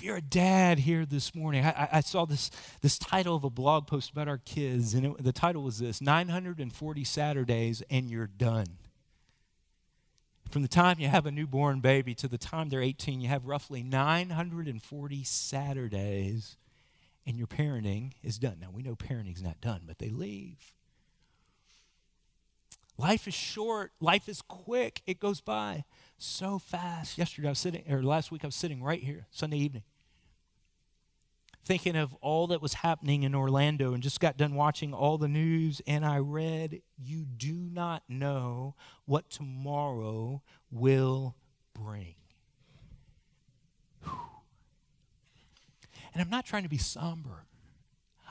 You're 0.04 0.16
a 0.16 0.20
dad 0.20 0.80
here 0.80 1.06
this 1.06 1.34
morning, 1.34 1.64
I, 1.64 1.88
I, 1.90 2.00
saw 2.00 2.26
this, 2.26 2.50
this 2.82 2.98
title 2.98 3.36
of 3.36 3.42
a 3.42 3.48
blog 3.48 3.86
post 3.86 4.10
about 4.10 4.28
our 4.28 4.36
kids, 4.36 4.92
and 4.92 5.06
it, 5.06 5.24
the 5.24 5.32
title 5.32 5.62
was 5.62 5.78
this 5.78 6.02
940 6.02 7.04
Saturdays 7.04 7.82
and 7.88 8.10
You're 8.10 8.26
Done. 8.26 8.66
From 10.50 10.60
the 10.60 10.68
time 10.68 11.00
you 11.00 11.08
have 11.08 11.24
a 11.24 11.30
newborn 11.30 11.80
baby 11.80 12.14
to 12.16 12.28
the 12.28 12.36
time 12.36 12.68
they're 12.68 12.82
18, 12.82 13.22
you 13.22 13.28
have 13.28 13.46
roughly 13.46 13.82
940 13.82 15.24
Saturdays, 15.24 16.58
and 17.26 17.38
your 17.38 17.46
parenting 17.46 18.12
is 18.22 18.38
done. 18.38 18.58
Now, 18.60 18.68
we 18.70 18.82
know 18.82 18.96
parenting's 18.96 19.42
not 19.42 19.62
done, 19.62 19.84
but 19.86 20.00
they 20.00 20.10
leave. 20.10 20.74
Life 22.98 23.26
is 23.26 23.32
short, 23.32 23.92
life 24.00 24.28
is 24.28 24.42
quick, 24.42 25.00
it 25.06 25.18
goes 25.18 25.40
by 25.40 25.84
so 26.18 26.58
fast. 26.58 27.16
Yesterday 27.16 27.48
I 27.48 27.52
was 27.52 27.58
sitting, 27.58 27.90
or 27.90 28.02
last 28.02 28.30
week 28.30 28.44
I 28.44 28.48
was 28.48 28.54
sitting 28.54 28.82
right 28.82 29.02
here, 29.02 29.28
Sunday 29.30 29.56
evening, 29.56 29.82
thinking 31.64 31.96
of 31.96 32.14
all 32.20 32.48
that 32.48 32.60
was 32.60 32.74
happening 32.74 33.22
in 33.22 33.34
Orlando 33.34 33.94
and 33.94 34.02
just 34.02 34.20
got 34.20 34.36
done 34.36 34.54
watching 34.54 34.92
all 34.92 35.18
the 35.18 35.28
news, 35.28 35.80
and 35.86 36.04
I 36.04 36.18
read, 36.18 36.82
You 36.96 37.24
do 37.24 37.54
not 37.54 38.02
know 38.08 38.74
what 39.06 39.30
tomorrow 39.30 40.42
will 40.70 41.34
bring. 41.74 42.14
And 46.14 46.22
I'm 46.22 46.30
not 46.30 46.46
trying 46.46 46.62
to 46.62 46.68
be 46.68 46.78
somber. 46.78 47.44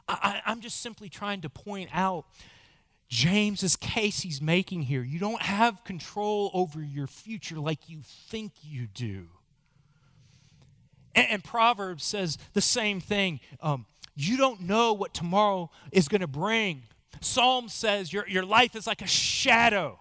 I, 0.07 0.41
am 0.45 0.61
just 0.61 0.81
simply 0.81 1.09
trying 1.09 1.41
to 1.41 1.49
point 1.49 1.89
out 1.93 2.25
James's 3.09 3.75
case 3.75 4.21
he's 4.21 4.41
making 4.41 4.83
here. 4.83 5.03
You 5.03 5.19
don't 5.19 5.41
have 5.41 5.83
control 5.83 6.49
over 6.53 6.81
your 6.81 7.07
future 7.07 7.59
like 7.59 7.89
you 7.89 7.99
think 8.03 8.53
you 8.61 8.87
do. 8.87 9.27
And, 11.15 11.28
and 11.30 11.43
Proverbs 11.43 12.04
says 12.04 12.38
the 12.54 12.62
same 12.62 12.99
thing. 12.99 13.39
Um, 13.62 13.86
you 14.15 14.38
don't 14.38 14.62
know 14.62 14.93
what 14.93 15.13
tomorrow 15.13 15.71
is 15.91 16.08
going 16.08 16.21
to 16.21 16.28
bring. 16.28 16.84
Psalm 17.21 17.69
says 17.69 18.12
your, 18.12 18.28
your 18.28 18.45
life 18.45 18.76
is 18.76 18.86
like 18.86 19.02
a 19.02 19.08
shadow. 19.08 19.99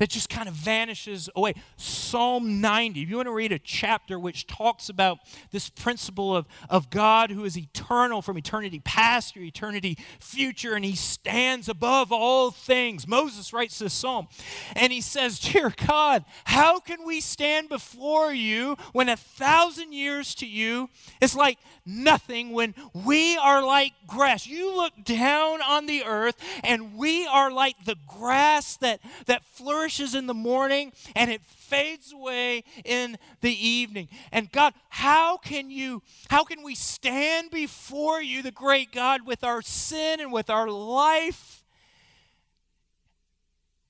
That 0.00 0.08
just 0.08 0.30
kind 0.30 0.48
of 0.48 0.54
vanishes 0.54 1.28
away. 1.36 1.52
Psalm 1.76 2.62
90, 2.62 3.02
if 3.02 3.10
you 3.10 3.16
want 3.16 3.26
to 3.26 3.34
read 3.34 3.52
a 3.52 3.58
chapter 3.58 4.18
which 4.18 4.46
talks 4.46 4.88
about 4.88 5.18
this 5.50 5.68
principle 5.68 6.34
of, 6.34 6.48
of 6.70 6.88
God 6.88 7.30
who 7.30 7.44
is 7.44 7.56
eternal 7.56 8.22
from 8.22 8.38
eternity 8.38 8.80
past 8.80 9.34
to 9.34 9.42
eternity 9.42 9.98
future, 10.18 10.74
and 10.74 10.86
he 10.86 10.96
stands 10.96 11.68
above 11.68 12.12
all 12.12 12.50
things. 12.50 13.06
Moses 13.06 13.52
writes 13.52 13.78
this 13.78 13.92
psalm, 13.92 14.28
and 14.74 14.90
he 14.90 15.02
says, 15.02 15.38
Dear 15.38 15.70
God, 15.86 16.24
how 16.44 16.80
can 16.80 17.04
we 17.04 17.20
stand 17.20 17.68
before 17.68 18.32
you 18.32 18.76
when 18.94 19.10
a 19.10 19.16
thousand 19.16 19.92
years 19.92 20.34
to 20.36 20.46
you 20.46 20.88
is 21.20 21.36
like 21.36 21.58
nothing, 21.84 22.52
when 22.52 22.74
we 22.94 23.36
are 23.36 23.62
like 23.62 23.92
grass? 24.06 24.46
You 24.46 24.74
look 24.74 24.94
down 25.04 25.60
on 25.60 25.84
the 25.84 26.04
earth, 26.04 26.36
and 26.64 26.96
we 26.96 27.26
are 27.26 27.52
like 27.52 27.84
the 27.84 27.96
grass 28.08 28.78
that, 28.78 29.00
that 29.26 29.44
flourishes 29.44 29.89
flourishes 29.90 30.14
in 30.14 30.26
the 30.26 30.34
morning 30.34 30.92
and 31.16 31.30
it 31.30 31.42
fades 31.42 32.12
away 32.12 32.64
in 32.84 33.18
the 33.40 33.66
evening. 33.66 34.08
And 34.32 34.50
God, 34.52 34.74
how 34.88 35.36
can 35.36 35.70
you, 35.70 36.02
how 36.28 36.44
can 36.44 36.62
we 36.62 36.74
stand 36.74 37.50
before 37.50 38.22
you, 38.22 38.42
the 38.42 38.50
great 38.50 38.92
God, 38.92 39.26
with 39.26 39.44
our 39.44 39.62
sin 39.62 40.20
and 40.20 40.32
with 40.32 40.48
our 40.50 40.68
life? 40.68 41.64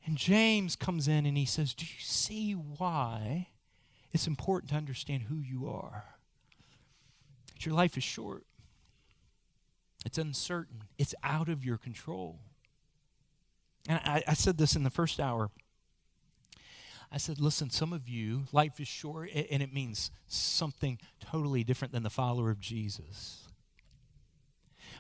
And 0.07 0.17
James 0.17 0.75
comes 0.75 1.07
in 1.07 1.27
and 1.27 1.37
he 1.37 1.45
says, 1.45 1.75
Do 1.75 1.85
you 1.85 2.01
see 2.01 2.53
why 2.53 3.49
it's 4.13 4.27
important 4.27 4.71
to 4.71 4.77
understand 4.77 5.25
who 5.25 5.37
you 5.37 5.69
are? 5.69 6.05
That 7.53 7.67
your 7.67 7.75
life 7.75 7.97
is 7.97 8.05
short, 8.05 8.45
it's 10.05 10.19
uncertain, 10.19 10.85
it's 10.99 11.15
out 11.23 11.49
of 11.49 11.65
your 11.65 11.77
control. 11.77 12.39
And 13.89 14.01
I, 14.05 14.23
I 14.27 14.35
said 14.35 14.59
this 14.59 14.77
in 14.77 14.83
the 14.83 14.91
first 14.91 15.21
hour. 15.21 15.51
I 17.13 17.19
said, 17.19 17.41
listen, 17.41 17.71
some 17.71 17.93
of 17.93 18.09
you, 18.09 18.45
life 18.53 18.79
is 18.79 18.87
short, 18.87 19.31
and 19.35 19.63
it 19.63 19.73
means 19.73 20.13
something 20.29 20.99
totally 21.19 21.65
different 21.65 21.93
than 21.93 22.05
the 22.05 22.11
follower 22.11 22.51
of 22.51 22.61
Jesus. 22.61 23.49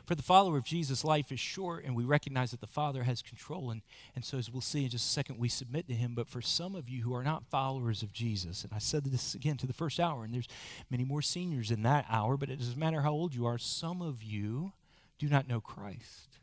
For 0.06 0.16
the 0.16 0.22
follower 0.22 0.56
of 0.56 0.64
Jesus, 0.64 1.04
life 1.04 1.30
is 1.30 1.38
short, 1.38 1.84
and 1.84 1.94
we 1.94 2.04
recognize 2.04 2.50
that 2.50 2.60
the 2.60 2.66
Father 2.66 3.04
has 3.04 3.22
control. 3.22 3.70
And, 3.70 3.82
and 4.16 4.24
so, 4.24 4.38
as 4.38 4.50
we'll 4.50 4.60
see 4.60 4.84
in 4.84 4.90
just 4.90 5.06
a 5.06 5.12
second, 5.12 5.38
we 5.38 5.48
submit 5.48 5.86
to 5.86 5.94
Him. 5.94 6.14
But 6.14 6.28
for 6.28 6.40
some 6.40 6.74
of 6.74 6.88
you 6.88 7.02
who 7.02 7.14
are 7.14 7.22
not 7.22 7.44
followers 7.44 8.02
of 8.02 8.12
Jesus, 8.12 8.64
and 8.64 8.72
I 8.72 8.78
said 8.78 9.04
this 9.04 9.34
again 9.34 9.56
to 9.58 9.68
the 9.68 9.72
first 9.72 10.00
hour, 10.00 10.24
and 10.24 10.34
there's 10.34 10.48
many 10.90 11.04
more 11.04 11.22
seniors 11.22 11.70
in 11.70 11.82
that 11.82 12.06
hour, 12.08 12.36
but 12.36 12.50
it 12.50 12.58
doesn't 12.58 12.78
matter 12.78 13.02
how 13.02 13.12
old 13.12 13.34
you 13.34 13.46
are, 13.46 13.58
some 13.58 14.02
of 14.02 14.22
you 14.22 14.72
do 15.18 15.28
not 15.28 15.46
know 15.46 15.60
Christ. 15.60 16.38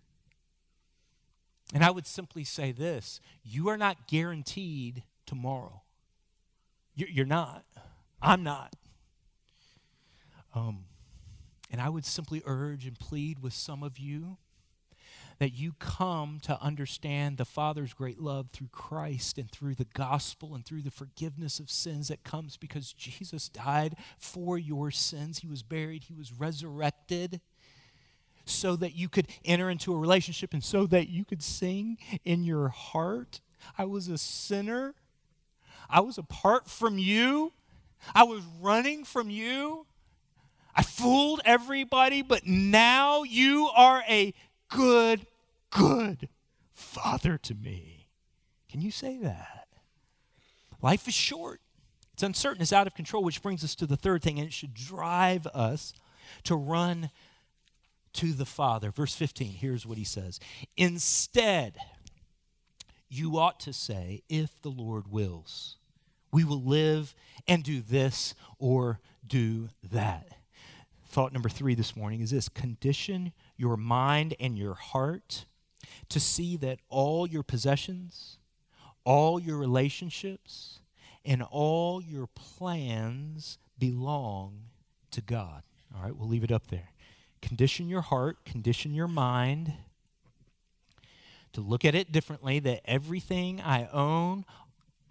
And 1.74 1.84
I 1.84 1.92
would 1.92 2.08
simply 2.08 2.46
say 2.46 2.72
this 2.72 3.20
you 3.44 3.68
are 3.68 3.78
not 3.78 4.08
guaranteed 4.08 5.04
tomorrow. 5.28 5.84
You're 6.96 7.28
not. 7.28 7.64
I'm 8.22 8.44
not. 8.44 8.74
Um, 10.56 10.86
and 11.70 11.80
I 11.80 11.90
would 11.90 12.06
simply 12.06 12.42
urge 12.46 12.88
and 12.88 12.98
plead 12.98 13.44
with 13.44 13.54
some 13.54 13.84
of 13.84 14.00
you 14.00 14.38
that 15.40 15.54
you 15.54 15.74
come 15.78 16.40
to 16.42 16.60
understand 16.62 17.38
the 17.38 17.46
Father's 17.46 17.94
great 17.94 18.20
love 18.20 18.50
through 18.52 18.70
Christ 18.72 19.38
and 19.38 19.52
through 19.52 19.76
the 19.76 19.86
gospel 19.94 20.56
and 20.56 20.66
through 20.66 20.82
the 20.82 20.90
forgiveness 20.90 21.60
of 21.60 21.70
sins 21.70 22.08
that 22.08 22.24
comes 22.24 22.58
because 22.58 22.92
Jesus 22.94 23.48
died 23.50 23.96
for 24.18 24.58
your 24.58 24.90
sins. 24.90 25.40
He 25.40 25.48
was 25.48 25.62
buried, 25.62 26.06
He 26.06 26.16
was 26.16 26.34
resurrected 26.34 27.42
so 28.46 28.76
that 28.78 28.96
you 28.96 29.10
could 29.10 29.28
enter 29.46 29.70
into 29.70 29.94
a 29.94 29.98
relationship 29.98 30.54
and 30.54 30.64
so 30.64 30.88
that 30.88 31.10
you 31.10 31.26
could 31.26 31.44
sing 31.44 31.98
in 32.24 32.44
your 32.44 32.70
heart. 32.70 33.42
I 33.78 33.86
was 33.86 34.08
a 34.08 34.18
sinner 34.18 34.96
I 35.90 36.02
was 36.02 36.18
apart 36.18 36.70
from 36.70 36.98
you. 36.98 37.54
I 38.14 38.24
was 38.24 38.44
running 38.62 39.04
from 39.04 39.30
you. 39.30 39.86
I 40.76 40.84
fooled 40.84 41.42
everybody, 41.44 42.22
but 42.22 42.46
now 42.46 43.24
you 43.24 43.70
are 43.76 44.04
a 44.08 44.34
good, 44.70 45.26
good 45.72 46.30
father 46.72 47.38
to 47.40 47.56
me. 47.56 48.08
Can 48.70 48.82
you 48.82 48.92
say 48.92 49.18
that? 49.18 49.68
Life 50.82 51.08
is 51.08 51.16
short, 51.16 51.62
it's 52.14 52.22
uncertain, 52.22 52.62
it's 52.62 52.74
out 52.74 52.86
of 52.86 52.94
control, 52.94 53.24
which 53.24 53.42
brings 53.42 53.64
us 53.64 53.74
to 53.76 53.88
the 53.88 53.98
third 53.98 54.22
thing, 54.22 54.38
and 54.38 54.48
it 54.48 54.54
should 54.54 54.76
drive 54.76 55.48
us 55.48 55.94
to 56.44 56.56
run 56.56 57.10
to 58.14 58.34
the 58.34 58.46
Father. 58.46 58.92
Verse 58.92 59.16
15, 59.16 59.54
here's 59.54 59.86
what 59.86 59.98
he 59.98 60.04
says 60.04 60.40
Instead, 60.76 61.78
you 63.10 63.38
ought 63.38 63.60
to 63.62 63.74
say, 63.74 64.24
if 64.30 64.62
the 64.62 64.70
Lord 64.70 65.12
wills. 65.12 65.78
We 66.32 66.44
will 66.44 66.62
live 66.62 67.16
and 67.48 67.64
do 67.64 67.82
this 67.82 68.34
or 68.60 69.00
do 69.26 69.70
that. 69.92 70.28
Thought 71.08 71.34
number 71.34 71.50
three 71.50 71.74
this 71.74 71.96
morning 71.96 72.20
is 72.22 72.32
this 72.32 72.50
condition 72.50 73.32
your 73.56 73.78
mind 73.78 74.36
and 74.40 74.58
your 74.58 74.76
heart 74.76 75.46
to 76.10 76.20
see 76.20 76.58
that 76.58 76.80
all 76.90 77.26
your 77.26 77.44
possessions, 77.44 78.38
all 79.04 79.40
your 79.40 79.58
relationships, 79.58 80.80
and 81.26 81.42
all 81.42 82.02
your 82.02 82.28
plans 82.28 83.58
belong 83.80 84.64
to 85.12 85.22
God. 85.22 85.64
All 85.96 86.04
right, 86.04 86.16
we'll 86.16 86.30
leave 86.30 86.44
it 86.44 86.52
up 86.52 86.68
there. 86.68 86.90
Condition 87.42 87.88
your 87.88 88.02
heart, 88.02 88.44
condition 88.46 88.94
your 88.94 89.08
mind 89.08 89.74
to 91.58 91.62
look 91.62 91.84
at 91.84 91.96
it 91.96 92.12
differently 92.12 92.60
that 92.60 92.82
everything 92.86 93.60
I 93.60 93.88
own, 93.92 94.46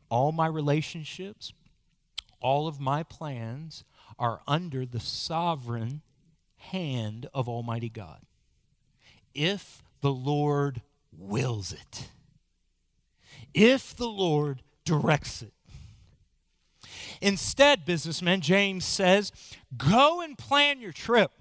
all 0.09 0.31
my 0.31 0.47
relationships, 0.47 1.53
all 2.41 2.69
of 2.69 2.79
my 2.79 3.03
plans 3.03 3.83
are 4.17 4.43
under 4.47 4.87
the 4.87 5.01
sovereign 5.01 6.03
hand 6.59 7.27
of 7.35 7.49
Almighty 7.49 7.89
God. 7.89 8.21
If 9.35 9.83
the 10.03 10.13
Lord 10.13 10.83
wills 11.11 11.73
it, 11.73 12.11
if 13.53 13.97
the 13.97 14.07
Lord 14.07 14.63
directs 14.85 15.43
it. 15.43 15.53
Instead, 17.21 17.85
businessman 17.85 18.41
James 18.41 18.85
says, 18.85 19.33
go 19.77 20.21
and 20.21 20.39
plan 20.39 20.81
your 20.81 20.93
trip 20.93 21.33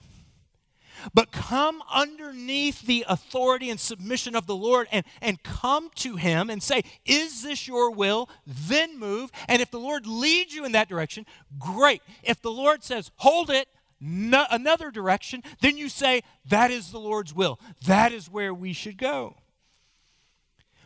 but 1.13 1.31
come 1.31 1.81
underneath 1.91 2.81
the 2.81 3.05
authority 3.07 3.69
and 3.69 3.79
submission 3.79 4.35
of 4.35 4.47
the 4.47 4.55
Lord 4.55 4.87
and, 4.91 5.05
and 5.21 5.41
come 5.43 5.89
to 5.95 6.15
Him 6.15 6.49
and 6.49 6.61
say, 6.61 6.83
Is 7.05 7.43
this 7.43 7.67
your 7.67 7.91
will? 7.91 8.29
Then 8.45 8.99
move. 8.99 9.31
And 9.47 9.61
if 9.61 9.71
the 9.71 9.79
Lord 9.79 10.07
leads 10.07 10.53
you 10.53 10.65
in 10.65 10.73
that 10.73 10.89
direction, 10.89 11.25
great. 11.59 12.01
If 12.23 12.41
the 12.41 12.51
Lord 12.51 12.83
says, 12.83 13.11
Hold 13.17 13.49
it, 13.49 13.67
no, 13.99 14.45
another 14.51 14.91
direction, 14.91 15.43
then 15.61 15.77
you 15.77 15.89
say, 15.89 16.21
That 16.49 16.71
is 16.71 16.91
the 16.91 16.99
Lord's 16.99 17.33
will. 17.33 17.59
That 17.85 18.11
is 18.11 18.29
where 18.29 18.53
we 18.53 18.73
should 18.73 18.97
go. 18.97 19.37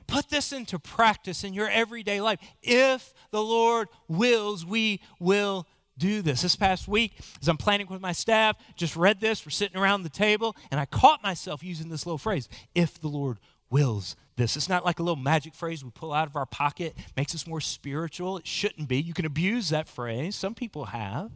Put 0.09 0.29
this 0.29 0.51
into 0.51 0.79
practice 0.79 1.43
in 1.43 1.53
your 1.53 1.69
everyday 1.69 2.19
life. 2.19 2.39
If 2.63 3.13
the 3.29 3.43
Lord 3.43 3.89
wills, 4.07 4.65
we 4.65 5.01
will 5.19 5.67
do 5.99 6.21
this. 6.21 6.41
This 6.41 6.55
past 6.55 6.87
week, 6.87 7.13
as 7.41 7.47
I'm 7.47 7.57
planning 7.57 7.87
with 7.87 8.01
my 8.01 8.13
staff, 8.13 8.55
just 8.75 8.95
read 8.95 9.19
this. 9.19 9.45
We're 9.45 9.51
sitting 9.51 9.77
around 9.77 10.03
the 10.03 10.09
table, 10.09 10.55
and 10.71 10.79
I 10.79 10.85
caught 10.85 11.21
myself 11.21 11.63
using 11.63 11.89
this 11.89 12.05
little 12.05 12.17
phrase 12.17 12.49
if 12.73 12.99
the 12.99 13.07
Lord 13.07 13.37
wills 13.69 14.15
this. 14.35 14.55
It's 14.55 14.69
not 14.69 14.85
like 14.85 14.99
a 14.99 15.03
little 15.03 15.21
magic 15.21 15.53
phrase 15.53 15.83
we 15.83 15.91
pull 15.91 16.13
out 16.13 16.27
of 16.27 16.35
our 16.35 16.45
pocket, 16.45 16.95
makes 17.15 17.35
us 17.35 17.45
more 17.45 17.61
spiritual. 17.61 18.37
It 18.37 18.47
shouldn't 18.47 18.87
be. 18.87 18.99
You 18.99 19.13
can 19.13 19.25
abuse 19.25 19.69
that 19.69 19.87
phrase, 19.87 20.35
some 20.35 20.55
people 20.55 20.85
have. 20.85 21.31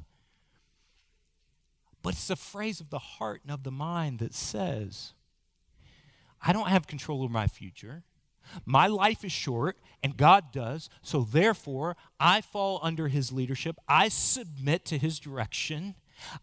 But 2.01 2.15
it's 2.15 2.29
a 2.29 2.35
phrase 2.35 2.81
of 2.81 2.89
the 2.89 2.99
heart 2.99 3.41
and 3.43 3.51
of 3.51 3.63
the 3.63 3.71
mind 3.71 4.19
that 4.19 4.33
says, 4.33 5.13
I 6.45 6.51
don't 6.51 6.67
have 6.67 6.87
control 6.87 7.23
over 7.23 7.31
my 7.31 7.47
future. 7.47 8.03
My 8.65 8.87
life 8.87 9.23
is 9.23 9.31
short, 9.31 9.77
and 10.01 10.17
God 10.17 10.51
does, 10.51 10.89
so 11.01 11.21
therefore 11.21 11.95
I 12.19 12.41
fall 12.41 12.79
under 12.81 13.07
His 13.07 13.31
leadership. 13.31 13.77
I 13.87 14.09
submit 14.09 14.85
to 14.85 14.97
His 14.97 15.19
direction. 15.19 15.95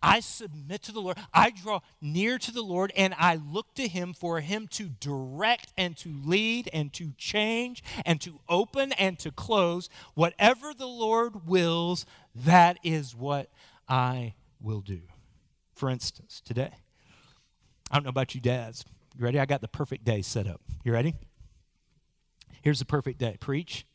I 0.02 0.20
submit 0.20 0.82
to 0.82 0.92
the 0.92 1.00
Lord. 1.00 1.16
I 1.32 1.50
draw 1.50 1.80
near 2.00 2.38
to 2.38 2.52
the 2.52 2.62
Lord, 2.62 2.92
and 2.96 3.14
I 3.18 3.36
look 3.36 3.74
to 3.74 3.88
Him 3.88 4.12
for 4.12 4.40
Him 4.40 4.66
to 4.72 4.88
direct 5.00 5.72
and 5.76 5.96
to 5.98 6.12
lead 6.24 6.68
and 6.72 6.92
to 6.94 7.12
change 7.16 7.82
and 8.04 8.20
to 8.22 8.40
open 8.48 8.92
and 8.92 9.18
to 9.20 9.30
close. 9.30 9.88
Whatever 10.14 10.74
the 10.74 10.88
Lord 10.88 11.46
wills, 11.46 12.06
that 12.34 12.78
is 12.82 13.14
what 13.14 13.50
I 13.88 14.34
will 14.60 14.80
do. 14.80 15.00
For 15.74 15.88
instance, 15.88 16.42
today, 16.44 16.72
I 17.90 17.96
don't 17.96 18.04
know 18.04 18.10
about 18.10 18.34
you 18.34 18.40
dads. 18.40 18.84
You 19.16 19.24
ready? 19.24 19.38
I 19.38 19.46
got 19.46 19.60
the 19.60 19.68
perfect 19.68 20.04
day 20.04 20.22
set 20.22 20.46
up. 20.46 20.60
You 20.84 20.92
ready? 20.92 21.14
Here's 22.62 22.78
the 22.78 22.84
perfect 22.84 23.18
day 23.18 23.36
preach, 23.40 23.86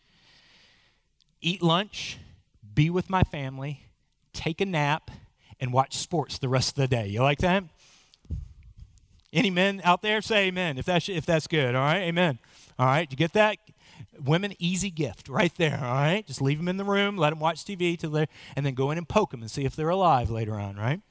eat 1.41 1.61
lunch, 1.61 2.17
be 2.73 2.89
with 2.89 3.09
my 3.09 3.23
family, 3.23 3.85
take 4.33 4.61
a 4.61 4.65
nap, 4.65 5.11
and 5.59 5.71
watch 5.71 5.97
sports 5.97 6.37
the 6.37 6.49
rest 6.49 6.69
of 6.69 6.75
the 6.75 6.87
day. 6.87 7.07
You 7.07 7.21
like 7.21 7.39
that? 7.39 7.63
Any 9.31 9.49
men 9.49 9.81
out 9.83 10.01
there 10.01 10.21
say 10.21 10.47
amen 10.47 10.77
if 10.77 10.85
that's, 10.85 11.09
if 11.09 11.25
that's 11.25 11.47
good. 11.47 11.75
All 11.75 11.83
right, 11.83 12.03
amen. 12.03 12.39
All 12.79 12.85
right, 12.85 13.09
you 13.09 13.17
get 13.17 13.33
that? 13.33 13.57
Women, 14.23 14.53
easy 14.59 14.89
gift 14.89 15.29
right 15.29 15.53
there, 15.57 15.79
all 15.81 15.93
right? 15.93 16.25
Just 16.25 16.41
leave 16.41 16.57
them 16.57 16.67
in 16.67 16.77
the 16.77 16.83
room, 16.83 17.17
let 17.17 17.31
them 17.31 17.39
watch 17.39 17.63
TV 17.63 17.97
till 17.97 18.11
they 18.11 18.27
and 18.55 18.65
then 18.65 18.73
go 18.73 18.91
in 18.91 18.97
and 18.97 19.07
poke 19.07 19.31
them 19.31 19.41
and 19.41 19.51
see 19.51 19.65
if 19.65 19.75
they're 19.75 19.89
alive 19.89 20.29
later 20.29 20.59
on, 20.59 20.75
right? 20.75 21.01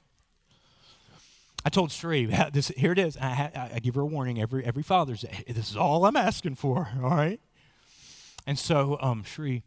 I 1.64 1.70
told 1.70 1.90
Sheree, 1.90 2.53
this, 2.53 2.68
here 2.68 2.92
it 2.92 2.98
is. 2.98 3.16
I, 3.16 3.70
I, 3.74 3.79
give 3.79 3.94
her 3.94 4.03
a 4.03 4.07
warning 4.07 4.40
every, 4.40 4.64
every 4.64 4.83
Father's 4.83 5.22
Day. 5.22 5.44
This 5.48 5.70
is 5.70 5.77
all 5.77 6.05
I'm 6.05 6.16
asking 6.16 6.57
for, 6.57 6.88
all 7.03 7.11
right? 7.11 7.40
And 8.46 8.59
so 8.59 8.98
um, 9.00 9.24
Sheree 9.24 9.62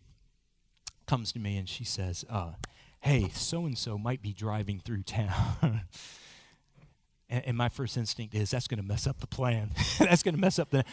comes 1.08 1.32
to 1.32 1.40
me 1.40 1.58
and 1.58 1.68
she 1.68 1.84
says, 1.84 2.24
uh, 2.30 2.52
hey, 3.00 3.30
so 3.34 3.66
and 3.66 3.78
so 3.78 3.98
might 3.98 4.22
be 4.22 4.34
driving 4.34 4.80
through 4.80 5.04
town. 5.04 5.82
and, 7.30 7.46
and, 7.48 7.58
my 7.58 7.70
first 7.70 7.98
instinct 7.98 8.34
is 8.34 8.52
that's 8.52 8.68
going 8.68 8.80
to 8.80 8.86
mess 8.86 9.06
up 9.06 9.20
the 9.20 9.28
plan. 9.28 9.72
that's 10.00 10.24
going 10.24 10.36
to 10.36 10.42
mess 10.42 10.60
up 10.60 10.70
the. 10.70 10.86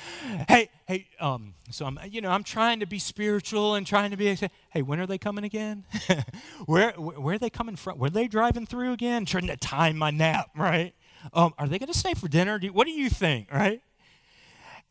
Hey, 0.48 0.68
hey. 0.86 1.06
Um, 1.20 1.54
so 1.70 1.86
I'm, 1.86 1.98
you 2.08 2.20
know, 2.20 2.30
I'm 2.30 2.44
trying 2.44 2.80
to 2.80 2.86
be 2.86 2.98
spiritual 2.98 3.74
and 3.74 3.86
trying 3.86 4.10
to 4.10 4.16
be. 4.16 4.36
Hey, 4.70 4.82
when 4.82 4.98
are 5.00 5.06
they 5.06 5.18
coming 5.18 5.44
again? 5.44 5.84
where, 6.66 6.92
where, 6.92 7.36
are 7.36 7.38
they 7.38 7.50
coming 7.50 7.76
from? 7.76 7.98
Where 7.98 8.08
are 8.08 8.10
they 8.10 8.28
driving 8.28 8.66
through 8.66 8.92
again? 8.92 9.24
Trying 9.24 9.46
to 9.46 9.56
time 9.56 9.96
my 9.96 10.10
nap, 10.10 10.50
right? 10.56 10.94
Um, 11.32 11.54
are 11.58 11.68
they 11.68 11.78
going 11.78 11.92
to 11.92 11.98
stay 11.98 12.14
for 12.14 12.28
dinner? 12.28 12.58
Do, 12.58 12.72
what 12.72 12.86
do 12.86 12.92
you 12.92 13.08
think, 13.08 13.52
right? 13.52 13.80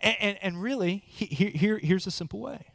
And, 0.02 0.16
and, 0.20 0.38
and 0.42 0.62
really, 0.62 1.04
he, 1.06 1.26
here, 1.26 1.78
here's 1.78 2.08
a 2.08 2.12
simple 2.12 2.40
way 2.40 2.66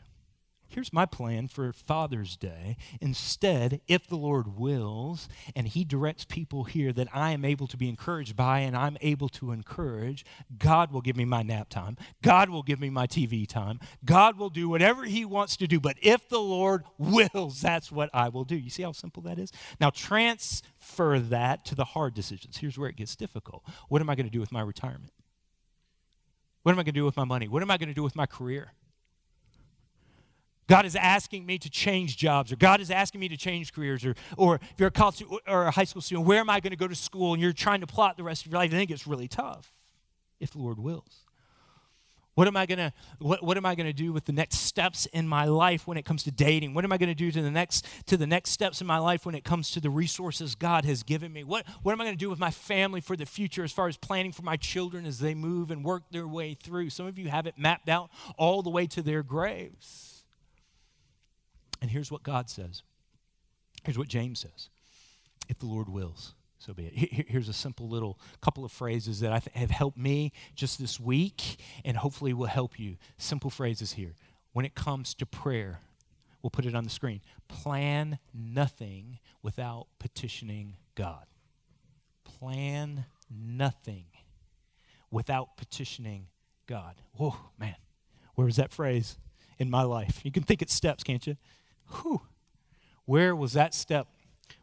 here's 0.69 0.93
my 0.93 1.07
plan 1.07 1.49
for 1.49 1.73
Father's 1.73 2.37
Day. 2.37 2.77
Instead, 3.01 3.81
if 3.89 4.07
the 4.07 4.17
Lord 4.17 4.59
wills 4.59 5.29
and 5.57 5.67
He 5.67 5.85
directs 5.85 6.25
people 6.25 6.65
here 6.65 6.93
that 6.93 7.09
I 7.13 7.33
am 7.33 7.45
able 7.45 7.67
to 7.67 7.77
be 7.77 7.89
encouraged 7.89 8.37
by 8.37 8.61
and 8.61 8.77
I'm 8.77 8.97
able 9.01 9.29
to 9.31 9.53
encourage, 9.53 10.25
God 10.59 10.93
will 10.93 11.01
give 11.01 11.17
me 11.17 11.25
my 11.25 11.43
nap 11.43 11.69
time. 11.69 11.97
God 12.23 12.51
will 12.51 12.63
give 12.63 12.81
me 12.81 12.91
my 12.91 13.07
TV 13.07 13.49
time. 13.49 13.81
God 14.05 14.39
will 14.39 14.51
do 14.51 14.69
whatever 14.69 15.05
He 15.05 15.25
wants 15.25 15.57
to 15.57 15.67
do. 15.67 15.81
But 15.81 15.97
if 16.01 16.29
the 16.29 16.41
Lord 16.41 16.85
wills, 16.99 17.61
that's 17.61 17.91
what 17.91 18.11
I 18.13 18.29
will 18.29 18.45
do. 18.45 18.57
You 18.57 18.71
see 18.71 18.83
how 18.83 18.93
simple 18.93 19.23
that 19.25 19.39
is? 19.39 19.53
Now, 19.81 19.91
transfer 19.91 21.19
that 21.19 21.65
to 21.67 21.75
the 21.75 21.85
hard 21.85 22.15
decisions. 22.15 22.59
Here's 22.59 22.79
where 22.79 22.89
it 22.89 22.97
gets 22.97 23.17
difficult. 23.17 23.65
What 23.89 24.01
am 24.01 24.11
I 24.11 24.15
going 24.15 24.27
to 24.27 24.33
do 24.33 24.41
with 24.41 24.53
my 24.53 24.61
retirement? 24.61 25.13
What 26.63 26.73
am 26.73 26.79
I 26.79 26.83
going 26.83 26.95
to 26.95 27.01
do 27.01 27.05
with 27.05 27.17
my 27.17 27.25
money? 27.25 27.49
What 27.49 27.63
am 27.63 27.71
I 27.71 27.79
going 27.79 27.89
to 27.89 27.95
do 27.95 28.03
with 28.03 28.17
my 28.17 28.27
career? 28.27 28.73
God 30.69 30.85
is 30.85 30.95
asking 30.95 31.47
me 31.47 31.59
to 31.59 31.71
change 31.71 32.17
jobs, 32.17 32.53
or 32.53 32.57
God 32.57 32.81
is 32.81 32.91
asking 32.91 33.21
me 33.21 33.29
to 33.29 33.37
change 33.37 33.73
careers, 33.73 34.05
or, 34.05 34.15
or 34.37 34.57
if 34.57 34.75
you're 34.79 34.89
a 34.89 34.93
college 34.93 35.25
or 35.47 35.65
a 35.65 35.71
high 35.71 35.85
school 35.85 36.03
student, 36.03 36.27
where 36.27 36.41
am 36.41 36.51
I 36.51 36.61
going 36.61 36.71
to 36.71 36.77
go 36.77 36.87
to 36.87 36.95
school? 36.95 37.33
And 37.33 37.43
you're 37.43 37.53
trying 37.53 37.81
to 37.81 37.87
plot 37.87 38.17
the 38.17 38.23
rest 38.23 38.45
of 38.45 38.53
your 38.53 38.61
life. 38.61 38.73
I 38.73 38.77
think 38.77 38.91
it's 38.91 39.07
really 39.07 39.29
tough, 39.29 39.73
if 40.39 40.51
the 40.53 40.59
Lord 40.59 40.79
wills. 40.79 41.25
What 42.35 42.47
am 42.47 42.57
I 42.57 42.67
gonna 42.67 42.93
what, 43.19 43.43
what 43.43 43.57
am 43.57 43.67
I 43.67 43.75
gonna 43.75 43.93
do 43.93 44.13
with 44.13 44.27
the 44.27 44.33
next 44.33 44.59
steps 44.59 45.07
in 45.07 45.27
my 45.27 45.47
life 45.47 45.89
when 45.89 45.97
it 45.99 46.05
comes 46.05 46.23
to 46.23 46.31
dating? 46.31 46.73
What 46.73 46.85
am 46.85 46.93
I 46.93 46.97
gonna 46.97 47.13
do 47.13 47.33
to 47.33 47.43
the 47.43 47.51
next 47.51 47.85
to 48.07 48.17
the 48.17 48.29
next 48.29 48.51
steps 48.51 48.81
in 48.81 48.87
my 48.87 48.99
life 48.99 49.27
when 49.27 49.35
it 49.35 49.43
comes 49.43 49.73
to 49.73 49.81
the 49.81 49.91
resources 49.91 50.55
God 50.55 50.85
has 50.85 51.03
given 51.03 51.33
me? 51.33 51.43
What 51.43 51.67
what 51.83 51.91
am 51.91 52.01
I 52.01 52.05
gonna 52.05 52.17
do 52.17 52.31
with 52.31 52.39
my 52.39 52.53
family 52.53 53.01
for 53.01 53.17
the 53.17 53.27
future 53.27 53.65
as 53.65 53.73
far 53.73 53.89
as 53.89 53.97
planning 53.97 54.31
for 54.31 54.43
my 54.43 54.55
children 54.57 55.05
as 55.05 55.19
they 55.19 55.35
move 55.35 55.73
and 55.73 55.83
work 55.83 56.05
their 56.13 56.29
way 56.29 56.55
through? 56.55 56.91
Some 56.91 57.07
of 57.07 57.19
you 57.19 57.29
have 57.29 57.49
it 57.49 57.59
mapped 57.59 57.89
out 57.89 58.09
all 58.37 58.63
the 58.63 58.71
way 58.71 58.87
to 58.87 59.03
their 59.03 59.25
graves. 59.25 60.08
And 61.81 61.91
here's 61.91 62.11
what 62.11 62.23
God 62.23 62.51
says. 62.51 62.83
Here's 63.85 63.99
what 63.99 64.09
James 64.09 64.41
says. 64.41 64.69
If 65.49 65.59
the 65.59 65.67
Lord 65.67 65.89
wills, 65.89 66.35
so 66.59 66.75
be 66.75 66.87
it. 66.87 67.29
Here's 67.29 67.49
a 67.49 67.53
simple 67.53 67.89
little 67.89 68.19
couple 68.41 68.65
of 68.65 68.73
phrases 68.73 69.21
that 69.21 69.33
I 69.33 69.41
have 69.59 69.71
helped 69.71 69.97
me 69.97 70.33
just 70.55 70.79
this 70.79 70.99
week 70.99 71.61
and 71.85 71.97
hopefully 71.97 72.33
will 72.33 72.47
help 72.47 72.79
you. 72.79 72.97
Simple 73.17 73.49
phrases 73.49 73.93
here. 73.93 74.15
When 74.53 74.65
it 74.65 74.75
comes 74.75 75.15
to 75.15 75.27
prayer, 75.27 75.81
we'll 76.43 76.51
put 76.51 76.67
it 76.67 76.75
on 76.75 76.85
the 76.85 76.91
screen. 76.91 77.21
Plan 77.47 78.19
nothing 78.35 79.21
without 79.43 79.87
petitioning 79.99 80.77
God. 80.97 81.27
Plan 82.25 83.05
nothing 83.31 84.05
without 85.11 85.57
petitioning 85.57 86.27
God. 86.67 86.97
Whoa, 87.15 87.37
man. 87.59 87.77
Where 88.35 88.47
was 88.47 88.57
that 88.57 88.73
phrase 88.73 89.17
in 89.59 89.71
my 89.71 89.83
life? 89.83 90.21
You 90.25 90.33
can 90.33 90.43
think 90.43 90.61
it's 90.61 90.75
steps, 90.75 91.03
can't 91.03 91.27
you? 91.27 91.37
Whew. 91.91 92.23
Where 93.05 93.35
was 93.35 93.55
that 93.55 93.75
step? 93.75 94.09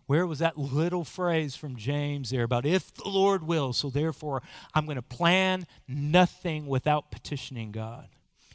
Where 0.08 0.28
was 0.28 0.40
that 0.40 0.58
little 0.58 1.04
phrase 1.04 1.56
from 1.56 1.76
James 1.76 2.30
there 2.30 2.44
about 2.44 2.66
if 2.66 2.94
the 2.94 3.10
Lord 3.10 3.44
will? 3.44 3.74
So 3.74 3.90
therefore, 3.90 4.44
I'm 4.74 4.86
going 4.86 4.98
to 4.98 5.02
plan 5.02 5.66
nothing 5.88 6.68
without 6.68 7.10
petitioning 7.10 7.72
God. 7.72 8.10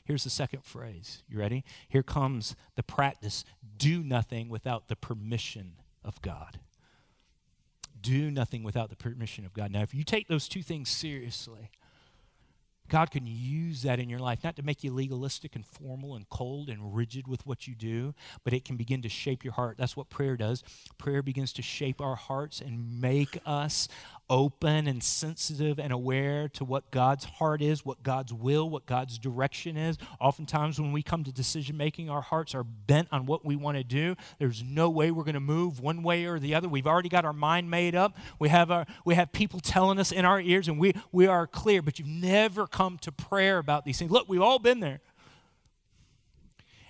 Here's 0.04 0.24
the 0.24 0.30
second 0.30 0.64
phrase. 0.64 1.22
You 1.28 1.38
ready? 1.38 1.64
Here 1.88 2.02
comes 2.02 2.54
the 2.76 2.82
practice 2.82 3.44
do 3.76 4.02
nothing 4.02 4.48
without 4.48 4.88
the 4.88 4.96
permission 4.96 5.72
of 6.04 6.20
God. 6.22 6.60
Do 8.00 8.30
nothing 8.30 8.62
without 8.62 8.90
the 8.90 8.96
permission 8.96 9.44
of 9.44 9.52
God. 9.52 9.70
Now, 9.72 9.82
if 9.82 9.94
you 9.94 10.04
take 10.04 10.28
those 10.28 10.48
two 10.48 10.62
things 10.62 10.88
seriously, 10.88 11.70
God 12.90 13.10
can 13.10 13.26
use 13.26 13.82
that 13.82 14.00
in 14.00 14.10
your 14.10 14.18
life, 14.18 14.44
not 14.44 14.56
to 14.56 14.62
make 14.62 14.84
you 14.84 14.92
legalistic 14.92 15.54
and 15.54 15.64
formal 15.64 16.16
and 16.16 16.28
cold 16.28 16.68
and 16.68 16.94
rigid 16.94 17.26
with 17.26 17.46
what 17.46 17.66
you 17.66 17.74
do, 17.74 18.14
but 18.44 18.52
it 18.52 18.64
can 18.64 18.76
begin 18.76 19.00
to 19.02 19.08
shape 19.08 19.44
your 19.44 19.54
heart. 19.54 19.76
That's 19.78 19.96
what 19.96 20.10
prayer 20.10 20.36
does. 20.36 20.62
Prayer 20.98 21.22
begins 21.22 21.52
to 21.54 21.62
shape 21.62 22.00
our 22.00 22.16
hearts 22.16 22.60
and 22.60 23.00
make 23.00 23.38
us 23.46 23.88
open 24.30 24.86
and 24.86 25.02
sensitive 25.02 25.78
and 25.78 25.92
aware 25.92 26.48
to 26.48 26.64
what 26.64 26.90
God's 26.90 27.24
heart 27.24 27.60
is, 27.60 27.84
what 27.84 28.02
God's 28.02 28.32
will, 28.32 28.70
what 28.70 28.86
God's 28.86 29.18
direction 29.18 29.76
is. 29.76 29.98
Oftentimes, 30.20 30.80
when 30.80 30.92
we 30.92 31.02
come 31.02 31.24
to 31.24 31.32
decision 31.32 31.76
making, 31.76 32.08
our 32.08 32.22
hearts 32.22 32.54
are 32.54 32.62
bent 32.62 33.08
on 33.10 33.26
what 33.26 33.44
we 33.44 33.56
want 33.56 33.76
to 33.76 33.84
do. 33.84 34.14
There's 34.38 34.62
no 34.62 34.88
way 34.88 35.10
we're 35.10 35.24
going 35.24 35.34
to 35.34 35.40
move 35.40 35.80
one 35.80 36.02
way 36.02 36.24
or 36.24 36.38
the 36.38 36.54
other. 36.54 36.68
We've 36.68 36.86
already 36.86 37.08
got 37.08 37.24
our 37.24 37.32
mind 37.32 37.68
made 37.70 37.94
up. 37.94 38.16
We 38.38 38.48
have, 38.48 38.70
our, 38.70 38.86
we 39.04 39.16
have 39.16 39.32
people 39.32 39.58
telling 39.60 39.98
us 39.98 40.12
in 40.12 40.24
our 40.24 40.40
ears, 40.40 40.68
and 40.68 40.78
we, 40.78 40.94
we 41.10 41.26
are 41.26 41.46
clear, 41.46 41.82
but 41.82 41.98
you've 41.98 42.08
never 42.08 42.66
come 42.66 42.98
to 42.98 43.12
prayer 43.12 43.58
about 43.58 43.84
these 43.84 43.98
things. 43.98 44.10
Look, 44.10 44.28
we've 44.28 44.40
all 44.40 44.60
been 44.60 44.80
there 44.80 45.00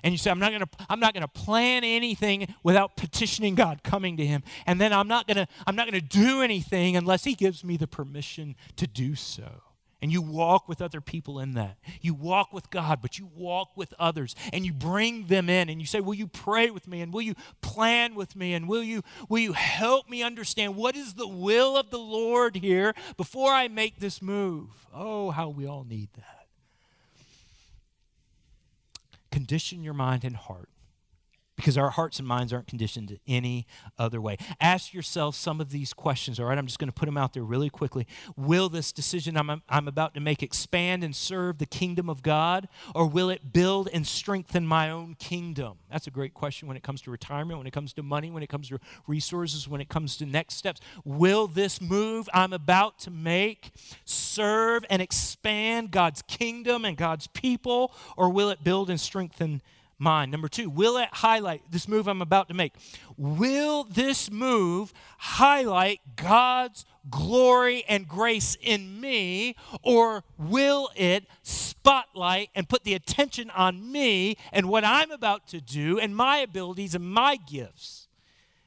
and 0.03 0.13
you 0.13 0.19
say 0.19 0.31
i'm 0.31 0.39
not 0.39 0.51
going 0.51 0.61
to 0.63 0.69
i'm 0.89 1.01
not 1.01 1.15
going 1.15 1.23
to 1.23 1.29
plan 1.29 1.85
anything 1.85 2.53
without 2.63 2.97
petitioning 2.97 3.55
god 3.55 3.83
coming 3.83 4.17
to 4.17 4.27
him. 4.27 4.43
And 4.67 4.81
then 4.81 4.93
i'm 4.93 5.09
not 5.09 5.27
going 5.27 5.37
to 5.37 5.47
i'm 5.67 5.77
not 5.77 5.91
going 5.91 6.01
to 6.01 6.07
do 6.07 6.43
anything 6.43 6.97
unless 6.97 7.25
he 7.25 7.35
gives 7.35 7.65
me 7.65 7.77
the 7.77 7.87
permission 7.87 8.57
to 8.77 8.87
do 8.87 9.15
so. 9.15 9.63
And 10.03 10.11
you 10.11 10.23
walk 10.23 10.67
with 10.67 10.81
other 10.81 11.03
people 11.03 11.41
in 11.41 11.53
that. 11.55 11.77
You 12.01 12.15
walk 12.15 12.53
with 12.53 12.71
god 12.71 13.01
but 13.03 13.19
you 13.19 13.29
walk 13.35 13.77
with 13.77 13.93
others 13.99 14.35
and 14.53 14.65
you 14.65 14.73
bring 14.73 15.27
them 15.27 15.49
in 15.49 15.69
and 15.69 15.81
you 15.81 15.87
say 15.87 16.01
will 16.01 16.15
you 16.15 16.27
pray 16.27 16.71
with 16.71 16.89
me 16.89 17.01
and 17.01 17.13
will 17.13 17.23
you 17.23 17.35
plan 17.61 18.15
with 18.15 18.35
me 18.35 18.55
and 18.55 18.69
will 18.69 18.83
you 18.83 19.03
will 19.29 19.39
you 19.41 19.53
help 19.53 20.09
me 20.09 20.23
understand 20.23 20.77
what 20.77 20.97
is 20.97 21.15
the 21.15 21.29
will 21.29 21.77
of 21.77 21.91
the 21.91 21.99
lord 21.99 22.57
here 22.57 22.95
before 23.17 23.53
i 23.53 23.69
make 23.69 23.99
this 24.01 24.23
move? 24.23 24.69
Oh 24.95 25.31
how 25.31 25.49
we 25.49 25.67
all 25.67 25.85
need 25.85 26.09
that 26.17 26.40
Condition 29.51 29.83
your 29.83 29.95
mind 29.95 30.23
and 30.23 30.37
heart 30.37 30.69
because 31.61 31.77
our 31.77 31.91
hearts 31.91 32.19
and 32.19 32.27
minds 32.27 32.55
aren't 32.55 32.67
conditioned 32.67 33.19
any 33.29 33.67
other 33.99 34.19
way. 34.19 34.39
Ask 34.63 34.95
yourself 34.95 35.35
some 35.35 35.61
of 35.61 35.71
these 35.71 35.93
questions, 35.93 36.41
all 36.41 36.47
right? 36.47 36.57
I'm 36.57 36.67
just 36.67 36.79
going 36.79 36.89
to 36.89 36.95
put 36.95 37.05
them 37.05 37.19
out 37.19 37.35
there 37.35 37.43
really 37.43 37.69
quickly. 37.69 38.07
Will 38.35 38.71
this 38.71 38.93
decision 38.93 39.37
I'm, 39.37 39.63
I'm 39.69 39.87
about 39.87 40.15
to 40.15 40.21
make 40.21 40.43
expand 40.43 41.05
and 41.05 41.15
serve 41.15 41.59
the 41.59 41.67
kingdom 41.67 42.09
of 42.09 42.23
God, 42.23 42.67
or 42.95 43.07
will 43.07 43.29
it 43.29 43.53
build 43.53 43.91
and 43.93 44.07
strengthen 44.07 44.67
my 44.67 44.89
own 44.89 45.17
kingdom? 45.19 45.77
That's 45.91 46.07
a 46.07 46.11
great 46.11 46.33
question 46.33 46.67
when 46.67 46.79
it 46.79 46.83
comes 46.83 47.03
to 47.03 47.11
retirement, 47.11 47.59
when 47.59 47.67
it 47.67 47.75
comes 47.75 47.93
to 47.93 48.03
money, 48.03 48.31
when 48.31 48.43
it 48.43 48.49
comes 48.49 48.71
to 48.71 48.79
resources, 49.07 49.69
when 49.69 49.83
it 49.83 49.91
comes 49.91 50.17
to 50.17 50.25
next 50.25 50.55
steps. 50.55 50.81
Will 51.05 51.47
this 51.47 51.79
move 51.79 52.27
I'm 52.33 52.55
about 52.55 52.99
to 53.01 53.11
make 53.11 53.71
serve 54.07 54.87
and 54.89 55.03
expand 55.03 55.91
God's 55.91 56.23
kingdom 56.23 56.87
and 56.87 56.97
God's 56.97 57.27
people, 57.27 57.93
or 58.17 58.31
will 58.31 58.49
it 58.49 58.65
build 58.65 58.89
and 58.89 58.99
strengthen 58.99 59.61
mind. 60.01 60.33
Number 60.33 60.49
two, 60.49 60.71
will 60.71 60.97
it 60.97 61.09
highlight 61.13 61.63
this 61.71 61.87
move 61.87 62.09
I'm 62.09 62.23
about 62.23 62.49
to 62.49 62.55
make? 62.55 62.75
Will 63.17 63.85
this 63.85 64.31
move 64.31 64.93
highlight 65.19 66.01
God's 66.17 66.85
glory 67.09 67.85
and 67.89 68.09
grace 68.09 68.57
in 68.61 69.01
me, 69.01 69.57
or 69.83 70.25
will 70.39 70.91
it 70.97 71.25
spotlight 71.43 72.51
and 72.55 72.69
put 72.69 72.85
the 72.85 72.95
attention 72.95 73.51
on 73.51 73.91
me 73.93 74.37
and 74.53 74.69
what 74.69 74.85
I'm 74.85 75.11
about 75.11 75.47
to 75.49 75.61
do 75.61 75.99
and 75.99 76.15
my 76.17 76.39
abilities 76.39 76.95
and 76.95 77.05
my 77.05 77.37
gifts? 77.37 78.09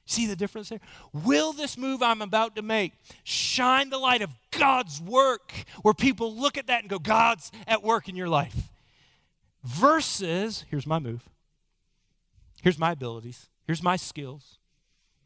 See 0.05 0.27
the 0.27 0.35
difference 0.35 0.69
there? 0.69 0.81
Will 1.13 1.53
this 1.53 1.77
move 1.77 2.03
I'm 2.03 2.21
about 2.21 2.55
to 2.57 2.61
make 2.61 2.93
shine 3.23 3.89
the 3.89 3.97
light 3.97 4.21
of 4.21 4.31
God's 4.51 5.01
work 5.01 5.53
where 5.81 5.93
people 5.93 6.35
look 6.35 6.57
at 6.57 6.67
that 6.67 6.81
and 6.81 6.89
go, 6.89 6.99
God's 6.99 7.51
at 7.67 7.83
work 7.83 8.09
in 8.09 8.15
your 8.15 8.27
life? 8.27 8.72
Versus 9.63 10.65
here's 10.69 10.87
my 10.87 10.99
move. 10.99 11.29
Here's 12.61 12.79
my 12.79 12.91
abilities. 12.91 13.49
Here's 13.65 13.83
my 13.83 13.95
skills. 13.95 14.59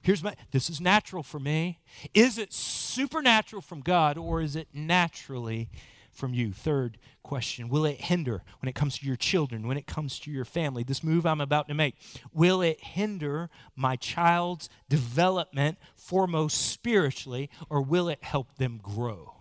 Here's 0.02 0.23
my 0.23 0.36
this 0.52 0.69
is 0.69 0.80
natural 0.80 1.23
for 1.23 1.39
me. 1.39 1.80
Is 2.13 2.38
it 2.38 2.54
supernatural 2.54 3.62
from 3.62 3.82
God 3.82 4.17
or 4.17 4.41
is 4.41 4.56
it 4.56 4.69
naturally 4.73 5.69
from 6.12 6.34
you? 6.34 6.54
Third 6.54 6.97
question 7.23 7.69
Will 7.69 7.86
it 7.86 8.02
hinder 8.02 8.43
when 8.62 8.69
it 8.69 8.76
comes 8.76 8.97
to 9.00 9.06
your 9.06 9.15
children, 9.15 9.67
when 9.67 9.78
it 9.78 9.86
comes 9.86 10.19
to 10.19 10.32
your 10.32 10.45
family? 10.45 10.84
This 10.84 11.04
move 11.04 11.26
I'm 11.26 11.41
about 11.41 11.67
to 11.67 11.73
make, 11.73 11.95
will 12.34 12.62
it 12.62 12.82
hinder 12.82 13.50
my 13.76 13.95
child's 13.95 14.69
development, 14.88 15.78
foremost 15.95 16.69
spiritually, 16.71 17.50
or 17.69 17.82
will 17.82 18.08
it 18.08 18.23
help 18.23 18.56
them 18.56 18.80
grow? 18.82 19.37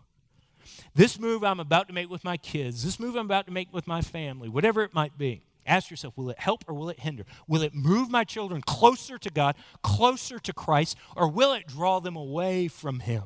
This 0.97 1.21
move 1.21 1.45
I'm 1.45 1.61
about 1.61 1.89
to 1.89 1.95
make 1.95 2.09
with 2.09 2.25
my 2.25 2.39
kids, 2.39 2.83
this 2.83 2.99
move 2.99 3.17
I'm 3.17 3.27
about 3.27 3.45
to 3.47 3.53
make 3.53 3.71
with 3.71 3.87
my 3.87 4.01
family, 4.01 4.49
whatever 4.49 4.83
it 4.83 4.95
might 4.95 5.19
be, 5.19 5.43
ask 5.67 5.91
yourself 5.91 6.17
will 6.17 6.31
it 6.31 6.39
help 6.39 6.65
or 6.67 6.75
will 6.75 6.89
it 6.89 7.01
hinder? 7.01 7.27
Will 7.47 7.61
it 7.61 7.75
move 7.75 8.11
my 8.11 8.25
children 8.25 8.63
closer 8.63 9.19
to 9.19 9.29
God, 9.29 9.57
closer 9.83 10.39
to 10.39 10.55
Christ, 10.55 10.97
or 11.15 11.29
will 11.29 11.53
it 11.53 11.67
draw 11.67 12.01
them 12.01 12.17
away 12.17 12.67
from 12.69 13.01
Him? 13.01 13.25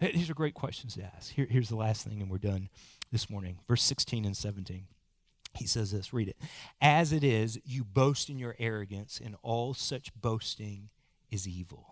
These 0.00 0.28
are 0.28 0.34
great 0.34 0.52
questions 0.52 0.96
to 0.96 1.04
ask. 1.16 1.32
Here, 1.32 1.46
here's 1.48 1.70
the 1.70 1.76
last 1.76 2.06
thing, 2.06 2.20
and 2.20 2.30
we're 2.30 2.36
done 2.36 2.68
this 3.10 3.30
morning. 3.30 3.60
Verse 3.66 3.82
16 3.82 4.26
and 4.26 4.36
17. 4.36 4.84
He 5.54 5.66
says 5.66 5.92
this, 5.92 6.12
read 6.12 6.28
it. 6.28 6.36
As 6.82 7.12
it 7.12 7.24
is, 7.24 7.58
you 7.64 7.84
boast 7.84 8.28
in 8.28 8.38
your 8.38 8.54
arrogance, 8.58 9.18
and 9.24 9.34
all 9.42 9.72
such 9.72 10.12
boasting 10.14 10.90
is 11.30 11.48
evil. 11.48 11.91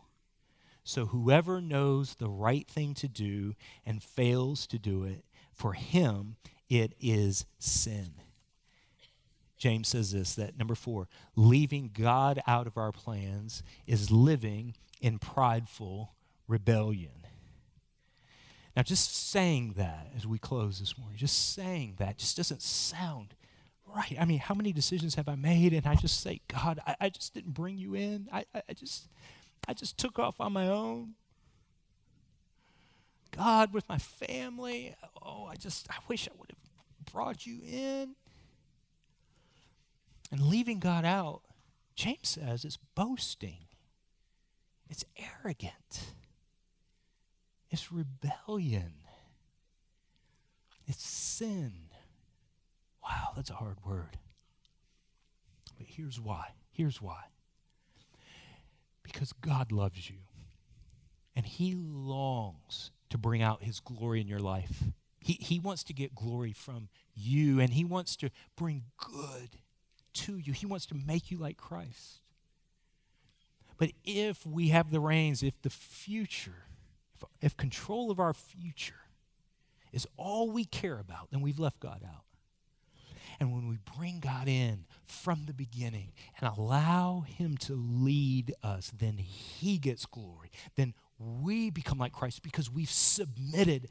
So 0.84 1.06
whoever 1.06 1.60
knows 1.60 2.14
the 2.14 2.28
right 2.28 2.66
thing 2.66 2.94
to 2.94 3.08
do 3.08 3.54
and 3.84 4.02
fails 4.02 4.66
to 4.68 4.78
do 4.78 5.04
it, 5.04 5.24
for 5.52 5.74
him 5.74 6.36
it 6.68 6.94
is 7.00 7.46
sin. 7.58 8.12
James 9.58 9.88
says 9.88 10.12
this 10.12 10.34
that 10.36 10.56
number 10.56 10.74
four, 10.74 11.06
leaving 11.36 11.90
God 11.92 12.40
out 12.46 12.66
of 12.66 12.78
our 12.78 12.92
plans 12.92 13.62
is 13.86 14.10
living 14.10 14.74
in 15.00 15.18
prideful 15.18 16.14
rebellion. 16.48 17.26
Now, 18.74 18.82
just 18.82 19.30
saying 19.30 19.74
that 19.76 20.10
as 20.16 20.26
we 20.26 20.38
close 20.38 20.78
this 20.78 20.96
morning, 20.96 21.18
just 21.18 21.54
saying 21.54 21.96
that 21.98 22.16
just 22.16 22.36
doesn't 22.36 22.62
sound 22.62 23.34
right. 23.94 24.16
I 24.18 24.24
mean, 24.24 24.38
how 24.38 24.54
many 24.54 24.72
decisions 24.72 25.16
have 25.16 25.28
I 25.28 25.34
made? 25.34 25.72
And 25.72 25.86
I 25.86 25.94
just 25.94 26.20
say, 26.20 26.40
God, 26.48 26.80
I, 26.86 26.96
I 27.00 27.08
just 27.08 27.34
didn't 27.34 27.52
bring 27.52 27.76
you 27.76 27.94
in. 27.94 28.28
I, 28.32 28.44
I 28.54 28.72
just, 28.72 29.08
I 29.68 29.74
just 29.74 29.98
took 29.98 30.18
off 30.18 30.40
on 30.40 30.52
my 30.52 30.66
own. 30.66 31.14
God, 33.36 33.72
with 33.72 33.88
my 33.88 33.98
family, 33.98 34.94
oh, 35.22 35.46
I 35.46 35.54
just, 35.54 35.88
I 35.90 35.96
wish 36.08 36.28
I 36.28 36.32
would 36.38 36.50
have 36.50 37.12
brought 37.12 37.46
you 37.46 37.60
in. 37.64 38.14
And 40.32 40.40
leaving 40.40 40.78
God 40.78 41.04
out, 41.04 41.42
James 41.94 42.28
says, 42.28 42.64
is 42.64 42.78
boasting. 42.94 43.66
It's 44.88 45.04
arrogant. 45.16 46.14
It's 47.70 47.92
rebellion. 47.92 48.94
It's 50.86 51.06
sin. 51.06 51.72
Wow, 53.02 53.28
that's 53.36 53.50
a 53.50 53.54
hard 53.54 53.78
word. 53.84 54.18
But 55.78 55.86
here's 55.88 56.20
why. 56.20 56.54
Here's 56.72 57.00
why. 57.00 57.24
Because 59.12 59.32
God 59.32 59.72
loves 59.72 60.10
you. 60.10 60.18
And 61.34 61.46
He 61.46 61.74
longs 61.74 62.90
to 63.10 63.18
bring 63.18 63.42
out 63.42 63.62
His 63.62 63.80
glory 63.80 64.20
in 64.20 64.28
your 64.28 64.40
life. 64.40 64.84
He, 65.20 65.34
he 65.34 65.58
wants 65.58 65.84
to 65.84 65.92
get 65.92 66.14
glory 66.14 66.52
from 66.52 66.88
you, 67.14 67.60
and 67.60 67.74
He 67.74 67.84
wants 67.84 68.16
to 68.16 68.30
bring 68.56 68.84
good 68.96 69.58
to 70.14 70.38
you. 70.38 70.52
He 70.52 70.66
wants 70.66 70.86
to 70.86 70.94
make 70.94 71.30
you 71.30 71.38
like 71.38 71.56
Christ. 71.56 72.20
But 73.76 73.92
if 74.04 74.44
we 74.46 74.68
have 74.68 74.90
the 74.90 75.00
reins, 75.00 75.42
if 75.42 75.60
the 75.62 75.70
future 75.70 76.64
if 77.14 77.24
if 77.40 77.56
control 77.56 78.10
of 78.10 78.20
our 78.20 78.34
future 78.34 78.94
is 79.92 80.06
all 80.16 80.50
we 80.50 80.64
care 80.64 80.98
about, 80.98 81.30
then 81.30 81.40
we've 81.40 81.58
left 81.58 81.80
God 81.80 82.02
out. 82.04 82.24
And 83.40 83.52
when 83.52 83.66
we 83.68 83.78
bring 83.96 84.20
God 84.20 84.48
in 84.48 84.84
from 85.06 85.46
the 85.46 85.54
beginning 85.54 86.12
and 86.38 86.52
allow 86.56 87.24
Him 87.26 87.56
to 87.58 87.74
lead 87.74 88.54
us, 88.62 88.92
then 88.96 89.16
He 89.16 89.78
gets 89.78 90.04
glory. 90.04 90.50
Then 90.76 90.94
we 91.18 91.70
become 91.70 91.98
like 91.98 92.12
Christ 92.12 92.42
because 92.42 92.70
we've 92.70 92.90
submitted 92.90 93.88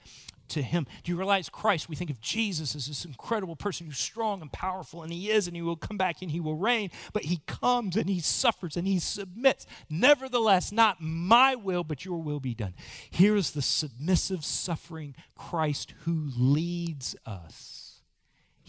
to 0.49 0.62
him. 0.62 0.88
Do 1.03 1.12
you 1.12 1.17
realize 1.17 1.47
Christ? 1.47 1.88
We 1.88 1.95
think 1.95 2.09
of 2.09 2.19
Jesus 2.19 2.75
as 2.75 2.88
this 2.88 3.05
incredible 3.05 3.55
person 3.55 3.85
who's 3.85 3.99
strong 3.99 4.41
and 4.41 4.51
powerful, 4.51 5.03
and 5.03 5.13
he 5.13 5.29
is, 5.29 5.47
and 5.47 5.55
he 5.55 5.62
will 5.62 5.75
come 5.75 5.97
back 5.97 6.21
and 6.21 6.31
he 6.31 6.39
will 6.39 6.55
reign, 6.55 6.89
but 7.13 7.25
he 7.25 7.41
comes 7.45 7.95
and 7.95 8.09
he 8.09 8.19
suffers 8.19 8.75
and 8.75 8.88
he 8.88 8.99
submits. 8.99 9.65
Nevertheless, 9.89 10.71
not 10.71 10.97
my 10.99 11.55
will, 11.55 11.83
but 11.83 12.03
your 12.03 12.21
will 12.21 12.39
be 12.39 12.55
done. 12.55 12.73
Here 13.09 13.35
is 13.35 13.51
the 13.51 13.62
submissive, 13.62 14.43
suffering 14.43 15.15
Christ 15.35 15.93
who 15.99 16.29
leads 16.35 17.15
us. 17.25 17.88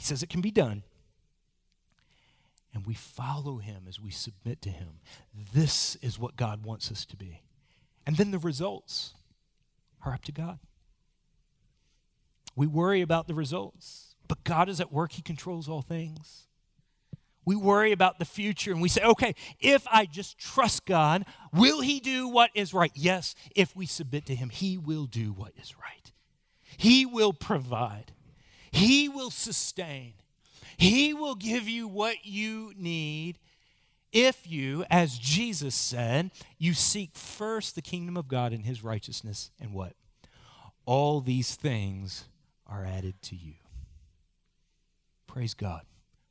He 0.00 0.06
says 0.06 0.22
it 0.22 0.30
can 0.30 0.40
be 0.40 0.50
done. 0.50 0.82
And 2.72 2.86
we 2.86 2.94
follow 2.94 3.58
him 3.58 3.82
as 3.86 4.00
we 4.00 4.10
submit 4.10 4.62
to 4.62 4.70
him. 4.70 5.00
This 5.52 5.96
is 5.96 6.18
what 6.18 6.36
God 6.36 6.64
wants 6.64 6.90
us 6.90 7.04
to 7.04 7.18
be. 7.18 7.42
And 8.06 8.16
then 8.16 8.30
the 8.30 8.38
results 8.38 9.12
are 10.02 10.14
up 10.14 10.24
to 10.24 10.32
God. 10.32 10.58
We 12.56 12.66
worry 12.66 13.02
about 13.02 13.28
the 13.28 13.34
results, 13.34 14.14
but 14.26 14.42
God 14.42 14.70
is 14.70 14.80
at 14.80 14.90
work, 14.90 15.12
He 15.12 15.20
controls 15.20 15.68
all 15.68 15.82
things. 15.82 16.46
We 17.44 17.54
worry 17.54 17.92
about 17.92 18.18
the 18.18 18.24
future 18.24 18.72
and 18.72 18.80
we 18.80 18.88
say, 18.88 19.02
okay, 19.02 19.34
if 19.60 19.86
I 19.92 20.06
just 20.06 20.38
trust 20.38 20.86
God, 20.86 21.26
will 21.52 21.82
He 21.82 22.00
do 22.00 22.26
what 22.26 22.48
is 22.54 22.72
right? 22.72 22.92
Yes, 22.94 23.34
if 23.54 23.76
we 23.76 23.84
submit 23.84 24.24
to 24.26 24.34
Him, 24.34 24.48
He 24.48 24.78
will 24.78 25.04
do 25.04 25.34
what 25.34 25.52
is 25.60 25.74
right. 25.76 26.10
He 26.78 27.04
will 27.04 27.34
provide, 27.34 28.12
He 28.70 29.08
will 29.08 29.30
sustain, 29.30 30.14
He 30.76 31.14
will 31.14 31.34
give 31.34 31.68
you 31.68 31.88
what 31.88 32.24
you 32.24 32.72
need 32.76 33.38
if 34.12 34.50
you, 34.50 34.84
as 34.90 35.18
Jesus 35.18 35.74
said, 35.74 36.32
you 36.58 36.74
seek 36.74 37.14
first 37.14 37.74
the 37.74 37.82
kingdom 37.82 38.16
of 38.16 38.28
God 38.28 38.52
and 38.52 38.64
his 38.64 38.82
righteousness, 38.82 39.50
and 39.60 39.72
what? 39.72 39.94
All 40.84 41.20
these 41.20 41.54
things 41.54 42.24
are 42.66 42.84
added 42.84 43.22
to 43.22 43.36
you. 43.36 43.54
Praise 45.26 45.54
God. 45.54 45.82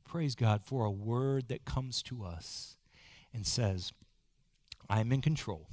Praise 0.03 0.35
God 0.35 0.61
for 0.65 0.83
a 0.83 0.91
word 0.91 1.47
that 1.47 1.63
comes 1.63 2.03
to 2.03 2.23
us 2.23 2.75
and 3.33 3.45
says, 3.45 3.93
I 4.89 4.99
am 4.99 5.11
in 5.11 5.21
control. 5.21 5.67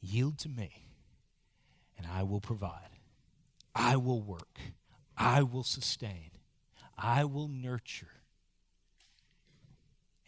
Yield 0.00 0.38
to 0.38 0.48
me, 0.48 0.86
and 1.96 2.06
I 2.06 2.24
will 2.24 2.40
provide. 2.40 2.88
I 3.74 3.96
will 3.96 4.22
work. 4.22 4.58
I 5.18 5.42
will 5.42 5.64
sustain. 5.64 6.30
I 6.96 7.24
will 7.24 7.48
nurture 7.48 8.06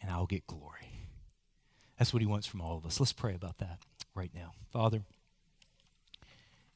and 0.01 0.11
I'll 0.11 0.25
get 0.25 0.45
glory. 0.47 1.07
That's 1.97 2.13
what 2.13 2.21
he 2.21 2.27
wants 2.27 2.47
from 2.47 2.61
all 2.61 2.77
of 2.77 2.85
us. 2.85 2.99
Let's 2.99 3.13
pray 3.13 3.33
about 3.33 3.59
that 3.59 3.79
right 4.13 4.31
now. 4.35 4.51
Father, 4.73 5.03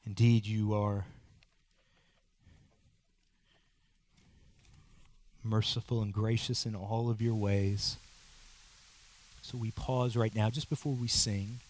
indeed 0.06 0.46
you 0.46 0.72
are 0.74 1.04
merciful 5.42 6.02
and 6.02 6.12
gracious 6.12 6.66
in 6.66 6.74
all 6.74 7.10
of 7.10 7.20
your 7.20 7.34
ways. 7.34 7.96
So 9.42 9.58
we 9.58 9.70
pause 9.70 10.16
right 10.16 10.34
now 10.34 10.50
just 10.50 10.68
before 10.68 10.94
we 10.94 11.08
sing. 11.08 11.60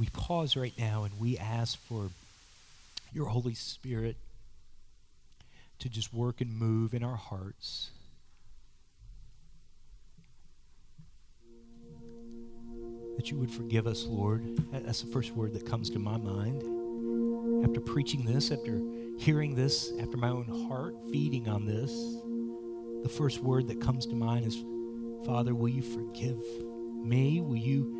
We 0.00 0.06
pause 0.14 0.56
right 0.56 0.72
now 0.78 1.04
and 1.04 1.20
we 1.20 1.36
ask 1.36 1.78
for 1.78 2.08
your 3.12 3.26
Holy 3.26 3.52
Spirit 3.52 4.16
to 5.78 5.90
just 5.90 6.14
work 6.14 6.40
and 6.40 6.58
move 6.58 6.94
in 6.94 7.04
our 7.04 7.16
hearts. 7.16 7.90
That 13.18 13.30
you 13.30 13.36
would 13.36 13.50
forgive 13.50 13.86
us, 13.86 14.06
Lord. 14.06 14.42
That's 14.72 15.02
the 15.02 15.12
first 15.12 15.32
word 15.32 15.52
that 15.52 15.66
comes 15.66 15.90
to 15.90 15.98
my 15.98 16.16
mind. 16.16 16.62
After 17.62 17.82
preaching 17.82 18.24
this, 18.24 18.50
after 18.50 18.80
hearing 19.18 19.54
this, 19.54 19.92
after 20.00 20.16
my 20.16 20.30
own 20.30 20.66
heart 20.66 20.94
feeding 21.12 21.46
on 21.46 21.66
this, 21.66 21.92
the 23.02 23.14
first 23.14 23.40
word 23.40 23.68
that 23.68 23.82
comes 23.82 24.06
to 24.06 24.14
mind 24.14 24.46
is 24.46 24.64
Father, 25.26 25.54
will 25.54 25.68
you 25.68 25.82
forgive 25.82 26.42
me? 27.04 27.42
Will 27.42 27.56
you, 27.56 27.99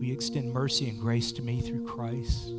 will 0.00 0.06
you 0.06 0.14
extend 0.14 0.50
mercy 0.50 0.88
and 0.88 0.98
grace 0.98 1.30
to 1.32 1.42
me 1.42 1.60
through 1.60 1.84
Christ? 1.84 2.54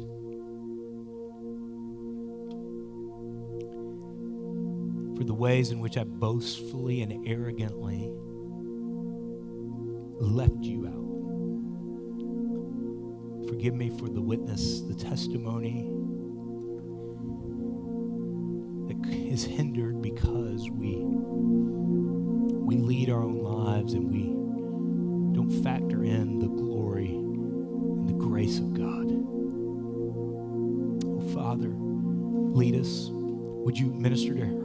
for 5.18 5.26
the 5.28 5.34
ways 5.36 5.70
in 5.70 5.80
which 5.80 5.98
I 5.98 6.04
boastfully 6.04 7.04
and 7.04 7.28
arrogantly 7.28 8.10
left 10.20 10.64
you 10.64 10.88
out. 10.88 10.96
Forgive 13.48 13.76
me 13.76 13.92
for 14.00 14.10
the 14.10 14.20
witness, 14.20 14.82
the 14.82 14.96
testimony 14.96 15.92
that 18.88 18.98
is 19.14 19.44
hindered 19.44 20.02
because 20.02 20.41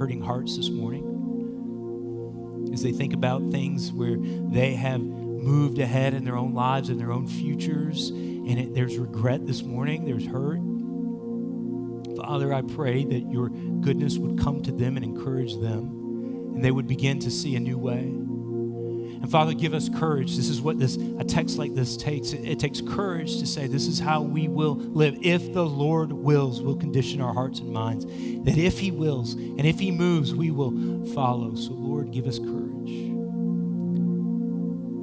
hurting 0.07 0.23
hearts 0.23 0.57
this 0.57 0.71
morning? 0.71 1.03
As 2.73 2.81
they 2.81 2.93
think 2.93 3.13
about 3.13 3.51
things 3.51 3.93
where 3.93 4.17
they 4.17 4.75
have 4.75 5.01
moved 5.01 5.81
ahead 5.81 6.15
in 6.15 6.25
their 6.25 6.37
own 6.37 6.55
lives 6.55 6.91
and 6.91 7.01
their 7.01 7.11
own 7.11 7.27
futures, 7.27 8.11
and 8.11 8.57
it, 8.57 8.73
there's 8.73 8.97
regret 8.99 9.45
this 9.49 9.65
morning, 9.65 10.05
there's 10.05 10.25
hurt. 10.25 10.61
Father, 12.17 12.55
I 12.55 12.63
pray 12.63 13.05
that 13.05 13.33
your 13.33 13.49
goodness 13.49 14.17
would 14.17 14.39
come 14.39 14.63
to 14.63 14.71
them 14.71 14.95
and 14.97 15.05
encourage 15.05 15.57
them, 15.57 16.53
and 16.55 16.65
they 16.65 16.71
would 16.71 16.87
begin 16.87 17.19
to 17.19 17.29
see 17.29 17.57
a 17.57 17.61
new 17.61 17.77
way. 17.77 18.05
And 19.27 19.33
Father, 19.33 19.55
give 19.55 19.75
us 19.75 19.89
courage. 19.89 20.37
This 20.37 20.49
is 20.49 20.61
what 20.61 20.79
this 20.79 20.95
a 20.95 21.25
text 21.25 21.59
like 21.59 21.75
this 21.75 21.97
takes. 21.97 22.33
It, 22.33 22.45
it, 22.45 22.61
takes 22.61 22.81
courage 22.81 23.41
to 23.41 23.47
say, 23.47 23.67
This 23.67 23.89
is 23.89 23.99
how 23.99 24.23
we 24.23 24.47
will 24.47 24.77
live. 24.77 25.19
If 25.21 25.53
the 25.53 25.67
Lord 25.67 26.13
wills, 26.13 26.63
we'll 26.63 26.77
condition 26.77 27.21
our 27.21 27.35
hearts 27.35 27.59
and 27.59 27.73
minds. 27.73 28.05
That 28.05 28.57
if 28.57 28.79
He 28.79 28.93
wills 28.93 29.33
and 29.33 29.65
if 29.65 29.81
He 29.81 29.91
moves, 29.91 30.33
we 30.33 30.53
will 30.53 31.05
follow. 31.07 31.57
So, 31.57 31.73
Lord, 31.73 32.13
give 32.13 32.29
us 32.29 32.39
courage. 32.39 33.11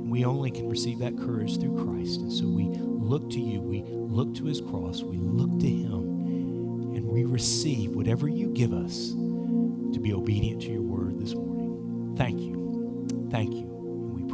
We 0.09 0.23
only 0.23 0.51
can 0.51 0.69
receive 0.69 0.99
that 0.99 1.17
courage 1.17 1.59
through 1.59 1.83
Christ. 1.83 2.21
And 2.21 2.31
so 2.31 2.45
we 2.45 2.69
look 2.69 3.29
to 3.31 3.41
you, 3.41 3.59
we 3.59 3.83
look 3.83 4.35
to 4.35 4.45
His 4.45 4.61
cross, 4.61 5.01
we 5.01 5.17
look 5.17 5.59
to 5.59 5.67
Him, 5.67 6.95
and 6.95 7.05
we 7.09 7.25
receive 7.25 7.93
whatever 7.93 8.29
you 8.29 8.47
give 8.53 8.71
us 8.71 9.09
to 9.09 9.99
be 9.99 10.13
obedient 10.13 10.61
to 10.61 10.69
your 10.69 10.81
word 10.81 11.19
this 11.19 11.35
morning. 11.35 12.15
Thank 12.17 12.39
you. 12.39 13.27
Thank 13.29 13.53
you 13.53 13.72